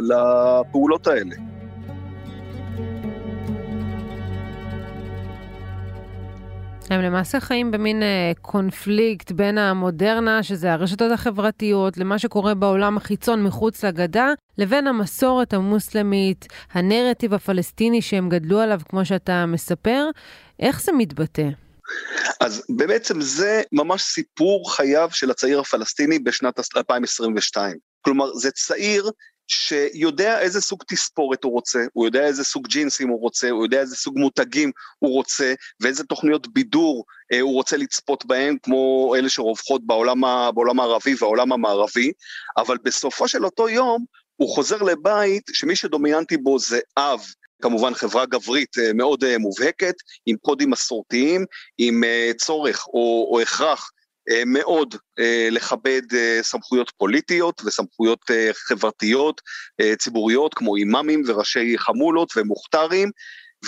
לפעולות 0.00 1.06
האלה. 1.06 1.47
הם 6.90 7.00
למעשה 7.00 7.40
חיים 7.40 7.70
במין 7.70 8.02
אה, 8.02 8.32
קונפליקט 8.42 9.32
בין 9.32 9.58
המודרנה, 9.58 10.42
שזה 10.42 10.72
הרשתות 10.72 11.12
החברתיות, 11.12 11.96
למה 11.98 12.18
שקורה 12.18 12.54
בעולם 12.54 12.96
החיצון 12.96 13.42
מחוץ 13.42 13.84
לגדה, 13.84 14.32
לבין 14.58 14.86
המסורת 14.86 15.54
המוסלמית, 15.54 16.46
הנרטיב 16.72 17.34
הפלסטיני 17.34 18.02
שהם 18.02 18.28
גדלו 18.28 18.60
עליו, 18.60 18.80
כמו 18.88 19.04
שאתה 19.04 19.46
מספר. 19.46 20.04
איך 20.60 20.82
זה 20.82 20.92
מתבטא? 20.92 21.48
אז 22.40 22.62
בעצם 22.68 23.20
זה 23.20 23.62
ממש 23.72 24.02
סיפור 24.02 24.74
חייו 24.76 25.08
של 25.12 25.30
הצעיר 25.30 25.60
הפלסטיני 25.60 26.18
בשנת 26.18 26.58
2022. 26.76 27.76
כלומר, 28.00 28.34
זה 28.34 28.50
צעיר 28.50 29.10
שיודע 29.48 30.40
איזה 30.40 30.60
סוג 30.60 30.82
תספורת 30.88 31.44
הוא 31.44 31.52
רוצה, 31.52 31.84
הוא 31.92 32.06
יודע 32.06 32.26
איזה 32.26 32.44
סוג 32.44 32.66
ג'ינסים 32.66 33.08
הוא 33.08 33.20
רוצה, 33.20 33.50
הוא 33.50 33.64
יודע 33.64 33.80
איזה 33.80 33.96
סוג 33.96 34.18
מותגים 34.18 34.70
הוא 34.98 35.12
רוצה, 35.12 35.54
ואיזה 35.80 36.04
תוכניות 36.04 36.48
בידור 36.52 37.04
אה, 37.32 37.40
הוא 37.40 37.54
רוצה 37.54 37.76
לצפות 37.76 38.26
בהם, 38.26 38.56
כמו 38.62 39.14
אלה 39.16 39.28
שרווחות 39.28 39.86
בעולם, 39.86 40.20
בעולם 40.54 40.80
הערבי 40.80 41.14
והעולם 41.20 41.52
המערבי, 41.52 42.12
אבל 42.56 42.76
בסופו 42.82 43.28
של 43.28 43.44
אותו 43.44 43.68
יום 43.68 44.04
הוא 44.36 44.54
חוזר 44.54 44.82
לבית 44.82 45.42
שמי 45.52 45.76
שדומיננטי 45.76 46.36
בו 46.36 46.58
זה 46.58 46.80
אב, 46.96 47.20
כמובן 47.62 47.94
חברה 47.94 48.26
גברית 48.26 48.78
אה, 48.78 48.92
מאוד 48.92 49.24
אה, 49.24 49.38
מובהקת, 49.38 49.94
עם 50.26 50.36
קודים 50.36 50.70
מסורתיים, 50.70 51.44
עם 51.78 52.04
אה, 52.04 52.30
צורך 52.38 52.86
או, 52.86 53.28
או 53.32 53.40
הכרח 53.40 53.90
מאוד 54.46 54.94
אה, 55.18 55.48
לכבד 55.50 56.02
אה, 56.14 56.38
סמכויות 56.42 56.92
פוליטיות 56.96 57.62
וסמכויות 57.64 58.30
חברתיות 58.54 59.40
ציבוריות 59.98 60.54
כמו 60.54 60.76
אימאמים 60.76 61.22
וראשי 61.26 61.78
חמולות 61.78 62.32
ומוכתרים, 62.36 63.10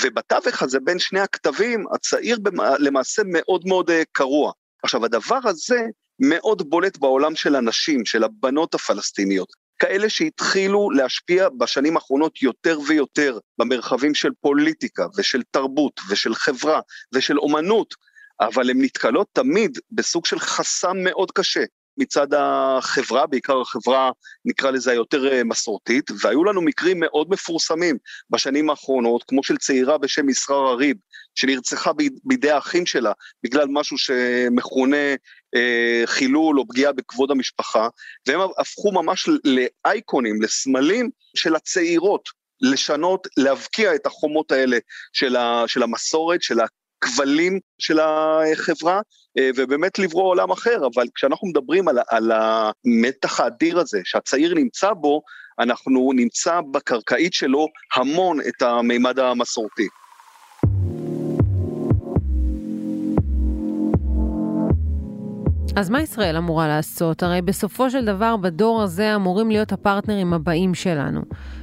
ובתווך 0.02 0.62
הזה 0.62 0.78
בין 0.84 0.98
שני 0.98 1.20
הכתבים 1.20 1.84
הצעיר 1.94 2.38
למעשה 2.78 3.22
מאוד 3.26 3.62
מאוד 3.66 3.90
קרוע. 4.12 4.52
עכשיו 4.82 5.04
הדבר 5.04 5.38
הזה 5.44 5.80
מאוד 6.20 6.70
בולט 6.70 6.98
בעולם 6.98 7.34
של 7.34 7.56
הנשים, 7.56 8.04
של 8.04 8.24
הבנות 8.24 8.74
הפלסטיניות. 8.74 9.48
כאלה 9.80 10.08
שהתחילו 10.08 10.90
להשפיע 10.90 11.48
בשנים 11.58 11.96
האחרונות 11.96 12.42
יותר 12.42 12.78
ויותר 12.88 13.38
במרחבים 13.58 14.14
של 14.14 14.30
פוליטיקה 14.40 15.06
ושל 15.16 15.42
תרבות 15.50 16.00
ושל 16.10 16.34
חברה 16.34 16.80
ושל 17.14 17.38
אומנות, 17.38 17.94
אבל 18.40 18.70
הן 18.70 18.82
נתקלות 18.82 19.26
תמיד 19.32 19.78
בסוג 19.92 20.26
של 20.26 20.38
חסם 20.38 20.96
מאוד 21.04 21.30
קשה 21.30 21.64
מצד 21.96 22.26
החברה, 22.34 23.26
בעיקר 23.26 23.60
החברה, 23.60 24.10
נקרא 24.44 24.70
לזה 24.70 24.90
היותר 24.90 25.32
אה, 25.32 25.44
מסורתית, 25.44 26.10
והיו 26.22 26.44
לנו 26.44 26.62
מקרים 26.62 27.00
מאוד 27.00 27.30
מפורסמים 27.30 27.98
בשנים 28.30 28.70
האחרונות, 28.70 29.24
כמו 29.28 29.44
של 29.44 29.56
צעירה 29.56 29.98
בשם 29.98 30.26
מסחר 30.26 30.54
הריב, 30.54 30.96
שנרצחה 31.34 31.90
בידי 32.24 32.50
האחים 32.50 32.86
שלה 32.86 33.12
בגלל 33.42 33.66
משהו 33.70 33.98
שמכונה 33.98 35.14
אה, 35.54 36.02
חילול 36.06 36.58
או 36.58 36.68
פגיעה 36.68 36.92
בכבוד 36.92 37.30
המשפחה, 37.30 37.88
והם 38.26 38.40
הפכו 38.58 38.92
ממש 38.92 39.28
לאייקונים, 39.44 40.42
לסמלים 40.42 41.10
של 41.36 41.54
הצעירות, 41.54 42.28
לשנות, 42.60 43.26
להבקיע 43.36 43.94
את 43.94 44.06
החומות 44.06 44.52
האלה 44.52 44.78
של, 45.12 45.36
ה, 45.36 45.64
של 45.66 45.82
המסורת, 45.82 46.42
של 46.42 46.60
הכבלים 47.02 47.58
של 47.78 47.98
החברה, 48.00 49.00
אה, 49.38 49.50
ובאמת 49.56 49.98
לברוא 49.98 50.24
עולם 50.24 50.50
אחר, 50.50 50.76
אבל 50.94 51.06
כשאנחנו 51.14 51.48
מדברים 51.48 51.88
על, 51.88 51.98
על 52.08 52.32
המתח 52.32 53.40
האדיר 53.40 53.78
הזה 53.78 54.00
שהצעיר 54.04 54.54
נמצא 54.54 54.92
בו, 54.92 55.22
אנחנו 55.58 56.12
נמצא 56.14 56.60
בקרקעית 56.70 57.32
שלו 57.32 57.66
המון 57.96 58.38
את 58.40 58.62
המימד 58.62 59.18
המסורתי. 59.18 59.88
אז 65.76 65.90
מה 65.90 66.02
ישראל 66.02 66.36
אמורה 66.36 66.68
לעשות? 66.68 67.22
הרי 67.22 67.42
בסופו 67.42 67.90
של 67.90 68.04
דבר 68.04 68.36
בדור 68.36 68.82
הזה 68.82 69.14
אמורים 69.14 69.50
להיות 69.50 69.72
הפרטנרים 69.72 70.32
הבאים 70.32 70.74
שלנו. 70.74 71.20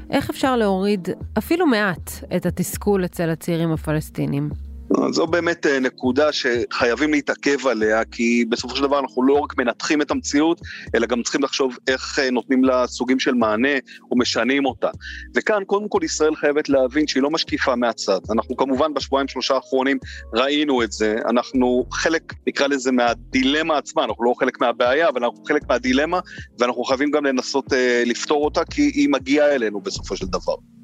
איך 0.10 0.30
אפשר 0.30 0.56
להוריד 0.56 1.10
אפילו 1.38 1.68
מעט 1.68 2.12
את 2.36 2.46
התסכול 2.46 3.06
אצל 3.06 3.30
הצעירים 3.30 3.72
הפלסטינים? 3.72 4.67
זו 5.12 5.28
באמת 5.28 5.66
אה, 5.66 5.80
נקודה 5.80 6.30
שחייבים 6.32 7.12
להתעכב 7.12 7.68
עליה, 7.68 8.06
כי 8.06 8.46
בסופו 8.50 8.76
של 8.76 8.84
דבר 8.84 9.00
אנחנו 9.00 9.24
לא 9.24 9.34
רק 9.34 9.58
מנתחים 9.58 10.02
את 10.02 10.12
המציאות, 10.12 10.62
אלא 10.96 11.06
גם 11.06 11.24
צריכים 11.24 11.44
לחשוב 11.44 11.78
איך 11.88 12.20
אה, 12.20 12.32
נותנים 12.32 12.64
לה 12.64 12.88
סוגים 12.88 13.20
של 13.20 13.34
מענה 13.34 13.78
ומשנים 14.12 14.66
אותה. 14.66 14.90
וכאן 15.36 15.64
קודם 15.66 15.90
כל 15.90 16.00
ישראל 16.04 16.36
חייבת 16.36 16.70
להבין 16.70 17.08
שהיא 17.08 17.24
לא 17.24 17.30
משקיפה 17.30 17.76
מהצד. 17.76 18.20
אנחנו 18.32 18.58
כמובן 18.58 18.94
בשבועיים 18.94 19.28
שלושה 19.28 19.56
האחרונים 19.56 19.98
ראינו 20.34 20.84
את 20.84 20.92
זה, 20.92 21.16
אנחנו 21.30 21.86
חלק, 21.92 22.34
נקרא 22.48 22.68
לזה, 22.68 22.92
מהדילמה 22.92 23.78
עצמה, 23.78 24.04
אנחנו 24.04 24.24
לא 24.24 24.34
חלק 24.40 24.62
מהבעיה, 24.62 25.10
אבל 25.10 25.24
אנחנו 25.24 25.44
חלק 25.46 25.62
מהדילמה, 25.70 26.20
ואנחנו 26.60 26.84
חייבים 26.84 27.12
גם 27.12 27.26
לנסות 27.26 27.74
אה, 27.74 28.04
לפתור 28.06 28.46
אותה, 28.46 28.66
כי 28.66 28.82
היא 28.82 29.10
מגיעה 29.10 29.56
אלינו 29.56 29.82
בסופו 29.82 30.16
של 30.16 30.26
דבר. 30.26 30.77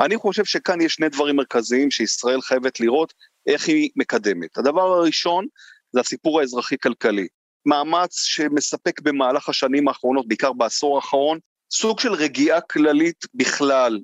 אני 0.00 0.16
חושב 0.16 0.44
שכאן 0.44 0.80
יש 0.80 0.92
שני 0.94 1.08
דברים 1.08 1.36
מרכזיים 1.36 1.90
שישראל 1.90 2.40
חייבת 2.40 2.80
לראות 2.80 3.14
איך 3.46 3.68
היא 3.68 3.90
מקדמת. 3.96 4.58
הדבר 4.58 4.82
הראשון 4.82 5.46
זה 5.92 6.00
הסיפור 6.00 6.40
האזרחי-כלכלי. 6.40 7.26
מאמץ 7.66 8.22
שמספק 8.22 9.00
במהלך 9.00 9.48
השנים 9.48 9.88
האחרונות, 9.88 10.28
בעיקר 10.28 10.52
בעשור 10.52 10.96
האחרון, 10.96 11.38
סוג 11.72 12.00
של 12.00 12.12
רגיעה 12.12 12.60
כללית 12.60 13.24
בכלל 13.34 13.98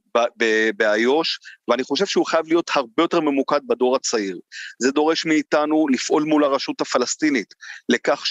באיו"ש, 0.77 1.39
ואני 1.69 1.85
חושב 1.85 2.07
שהוא 2.07 2.27
חייב 2.27 2.47
להיות 2.49 2.71
הרבה 2.75 3.03
יותר 3.03 3.21
ממוקד 3.21 3.61
בדור 3.67 3.97
הצעיר. 3.97 4.39
זה 4.83 4.91
דורש 4.91 5.27
מאיתנו 5.27 5.89
לפעול 5.89 6.23
מול 6.23 6.45
הרשות 6.45 6.81
הפלסטינית, 6.81 7.55
לכך 7.89 8.27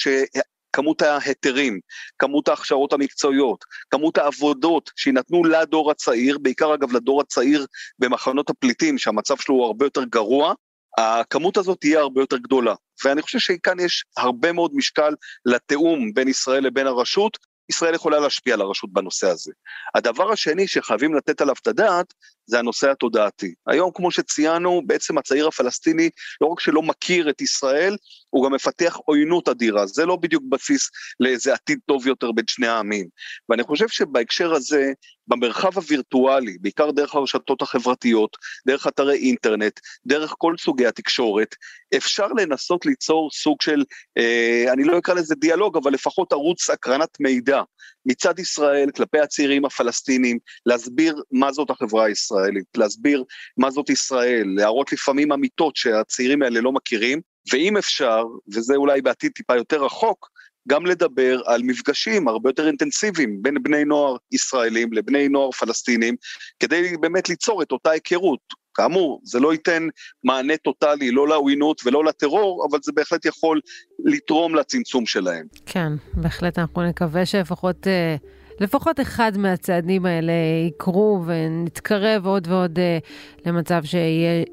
כמות 0.76 1.02
ההיתרים, 1.02 1.80
כמות 2.20 2.48
ההכשרות 2.48 2.94
המקצועיות, 2.94 3.66
כמות 3.90 4.18
העבודות 4.18 4.92
שיינתנו 4.96 5.44
לדור 5.44 5.92
הצעיר, 5.92 6.38
בעיקר 6.42 6.74
אגב 6.74 6.96
לדור 6.96 7.22
הצעיר 7.22 7.66
במחנות 8.00 8.50
הפליטים, 8.50 8.98
שהמצב 8.98 9.38
שלו 9.38 9.56
הוא 9.56 9.66
הרבה 9.66 9.86
יותר 9.86 10.04
גרוע, 10.04 10.54
הכמות 10.98 11.58
הזאת 11.58 11.78
תהיה 11.82 12.00
הרבה 12.00 12.22
יותר 12.22 12.38
גדולה. 12.38 12.76
ואני 13.06 13.22
חושב 13.22 13.40
שכאן 13.40 13.80
יש 13.80 14.06
הרבה 14.18 14.52
מאוד 14.52 14.72
משקל 14.74 15.14
לתיאום 15.46 16.14
בין 16.14 16.28
ישראל 16.28 16.64
לבין 16.64 16.88
הרשות, 16.88 17.38
ישראל 17.70 17.96
יכולה 17.96 18.20
להשפיע 18.20 18.54
על 18.54 18.62
הרשות 18.62 18.94
בנושא 18.94 19.28
הזה. 19.28 19.52
הדבר 19.96 20.32
השני 20.32 20.68
שחייבים 20.68 21.16
לתת 21.16 21.42
עליו 21.42 21.56
את 21.62 21.68
הדעת, 21.68 22.14
זה 22.46 22.60
הנושא 22.60 22.92
התודעתי. 22.92 23.54
היום, 23.68 23.92
כמו 23.94 24.12
שציינו, 24.12 24.82
בעצם 24.86 25.18
הצעיר 25.18 25.48
הפלסטיני, 25.48 26.10
לא 26.42 26.48
רק 26.48 26.60
שלא 26.60 26.82
מכיר 26.82 27.30
את 27.30 27.42
ישראל, 27.42 27.98
הוא 28.30 28.46
גם 28.46 28.54
מפתח 28.54 28.98
עוינות 29.06 29.50
אדירה. 29.50 29.86
זה 29.86 30.06
לא 30.06 30.16
בדיוק 30.16 30.44
בסיס 30.50 30.90
לאיזה 31.20 31.54
עתיד 31.54 31.80
טוב 31.86 32.08
יותר 32.08 32.32
בין 32.32 32.46
שני 32.48 32.68
העמים. 32.68 33.08
ואני 33.50 33.64
חושב 33.64 33.88
שבהקשר 33.88 34.54
הזה, 34.54 34.94
במרחב 35.28 35.76
הווירטואלי, 35.76 36.58
בעיקר 36.62 36.92
דרך 36.92 37.16
הרשתות 37.16 37.62
החברתיות, 37.62 38.38
דרך 38.68 38.88
אתרי 38.88 39.18
אינטרנט, 39.18 39.80
דרך 40.06 40.34
כל 40.38 40.56
סוגי 40.58 40.88
התקשורת, 40.88 41.56
אפשר 41.98 42.28
לנסות 42.28 42.86
ליצור 42.86 43.30
סוג 43.32 43.62
של, 43.62 43.84
אה, 44.18 44.66
אני 44.74 44.84
לא 44.84 44.98
אקרא 44.98 45.14
לזה 45.14 45.36
דיאלוג, 45.36 45.78
אבל 45.78 45.94
לפחות 45.94 46.34
ערוץ 46.34 46.70
הקרנת 46.70 47.20
מידע 47.20 47.62
מצד 48.06 48.40
ישראל 48.40 48.92
כלפי 48.92 49.20
הצעירים 49.20 49.66
הפלסטינים, 49.66 50.40
להסביר 50.66 51.22
מה 51.32 51.52
זאת 51.52 51.70
החברה 51.70 52.06
הישראלית, 52.06 52.66
להסביר 52.78 53.24
מה 53.58 53.72
זאת 53.72 53.90
ישראל, 53.90 54.48
להראות 54.56 54.92
לפעמים 54.92 55.32
אמיתות 55.32 55.76
שהצעירים 55.76 56.42
האלה 56.42 56.62
לא 56.62 56.72
מכירים, 56.72 57.22
ואם 57.54 57.78
אפשר, 57.78 58.24
וזה 58.54 58.76
אולי 58.76 59.02
בעתיד 59.02 59.32
טיפה 59.32 59.56
יותר 59.56 59.84
רחוק, 59.84 60.30
גם 60.68 60.86
לדבר 60.86 61.42
על 61.46 61.62
מפגשים 61.64 62.28
הרבה 62.28 62.50
יותר 62.50 62.68
אינטנסיביים 62.68 63.42
בין 63.42 63.64
בני 63.64 63.86
נוער 63.86 64.16
ישראלים 64.32 64.94
לבני 64.94 65.30
נוער 65.30 65.52
פלסטינים, 65.52 66.16
כדי 66.60 66.98
באמת 66.98 67.30
ליצור 67.30 67.62
את 67.62 67.72
אותה 67.72 67.90
היכרות. 67.90 68.66
כאמור, 68.74 69.22
זה 69.24 69.40
לא 69.40 69.54
ייתן 69.54 69.88
מענה 70.24 70.58
טוטאלי 70.58 71.12
לא 71.12 71.28
לעוינות 71.28 71.82
ולא 71.86 72.06
לטרור, 72.06 72.68
אבל 72.70 72.80
זה 72.84 72.92
בהחלט 72.96 73.26
יכול 73.26 73.60
לתרום 74.06 74.56
לצמצום 74.56 75.06
שלהם. 75.06 75.46
כן, 75.66 75.94
בהחלט 76.14 76.60
אנחנו 76.60 76.84
נקווה 76.84 77.26
שלפחות... 77.26 77.88
אה, 77.88 78.16
לפחות 78.60 79.00
אחד 79.00 79.32
מהצעדים 79.38 80.06
האלה 80.06 80.34
יקרו 80.68 81.24
ונתקרב 81.26 82.26
עוד 82.26 82.48
ועוד 82.48 82.80
אה, 82.80 82.98
למצב 83.46 83.84
שיהיה 83.84 84.44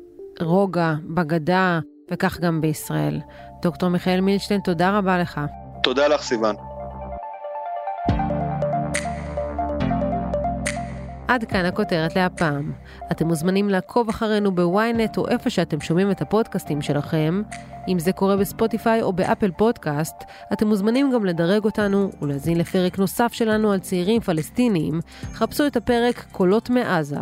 רוגע 0.40 0.94
בגדה 1.14 1.80
וכך 2.10 2.40
גם 2.40 2.60
בישראל. 2.60 3.20
דוקטור 3.62 3.88
מיכאל 3.88 4.20
מילשטיין, 4.20 4.60
תודה 4.60 4.98
רבה 4.98 5.18
לך. 5.18 5.40
תודה 5.82 6.08
לך, 6.08 6.22
סיוון. 6.22 6.56
עד 11.28 11.44
כאן 11.44 11.64
הכותרת 11.64 12.16
להפעם. 12.16 12.72
אתם 13.12 13.26
מוזמנים 13.26 13.68
לעקוב 13.68 14.08
אחרינו 14.08 14.54
בוויינט 14.54 15.18
או 15.18 15.28
איפה 15.28 15.50
שאתם 15.50 15.80
שומעים 15.80 16.10
את 16.10 16.22
הפודקאסטים 16.22 16.82
שלכם. 16.82 17.42
אם 17.88 17.98
זה 17.98 18.12
קורה 18.12 18.36
בספוטיפיי 18.36 19.02
או 19.02 19.12
באפל 19.12 19.50
פודקאסט, 19.50 20.16
אתם 20.52 20.66
מוזמנים 20.66 21.10
גם 21.14 21.24
לדרג 21.24 21.64
אותנו 21.64 22.10
ולהאזין 22.22 22.58
לפרק 22.58 22.98
נוסף 22.98 23.32
שלנו 23.32 23.72
על 23.72 23.78
צעירים 23.78 24.20
פלסטינים. 24.20 25.00
חפשו 25.32 25.66
את 25.66 25.76
הפרק 25.76 26.24
קולות 26.32 26.70
מעזה. 26.70 27.20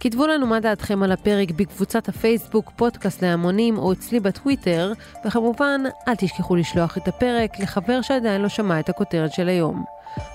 כתבו 0.00 0.26
לנו 0.26 0.46
מה 0.46 0.60
דעתכם 0.60 1.02
על 1.02 1.12
הפרק 1.12 1.50
בקבוצת 1.50 2.08
הפייסבוק 2.08 2.70
פודקאסט 2.76 3.22
להמונים 3.22 3.78
או 3.78 3.92
אצלי 3.92 4.20
בטוויטר, 4.20 4.92
וכמובן, 5.26 5.80
אל 6.08 6.14
תשכחו 6.14 6.56
לשלוח 6.56 6.98
את 6.98 7.08
הפרק 7.08 7.60
לחבר 7.60 8.02
שעדיין 8.02 8.40
לא 8.40 8.48
שמע 8.48 8.80
את 8.80 8.88
הכותרת 8.88 9.32
של 9.32 9.48
היום. 9.48 9.84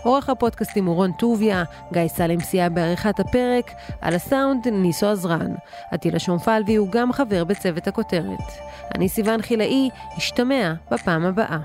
עורך 0.04 0.30
הפודקאסטים 0.30 0.86
הוא 0.86 0.96
רון 0.96 1.12
טוביה, 1.12 1.64
גיא 1.94 2.08
סלם 2.08 2.40
סייע 2.40 2.70
בעריכת 2.70 3.20
הפרק, 3.20 3.72
על 4.02 4.16
הסאונד 4.16 4.68
ניסו 4.68 5.08
עזרן. 5.08 5.54
עטילה 5.92 6.20
שומפלבי 6.20 6.76
הוא 6.76 6.92
גם 6.92 7.14
חבר 7.14 7.44
בצוות 7.44 7.88
הכותרת. 7.88 8.52
אני 8.96 9.10
סיוון 9.10 9.42
חילאי, 9.42 9.90
השתמע 10.18 10.74
בפעם 10.92 11.26
הבאה. 11.26 11.58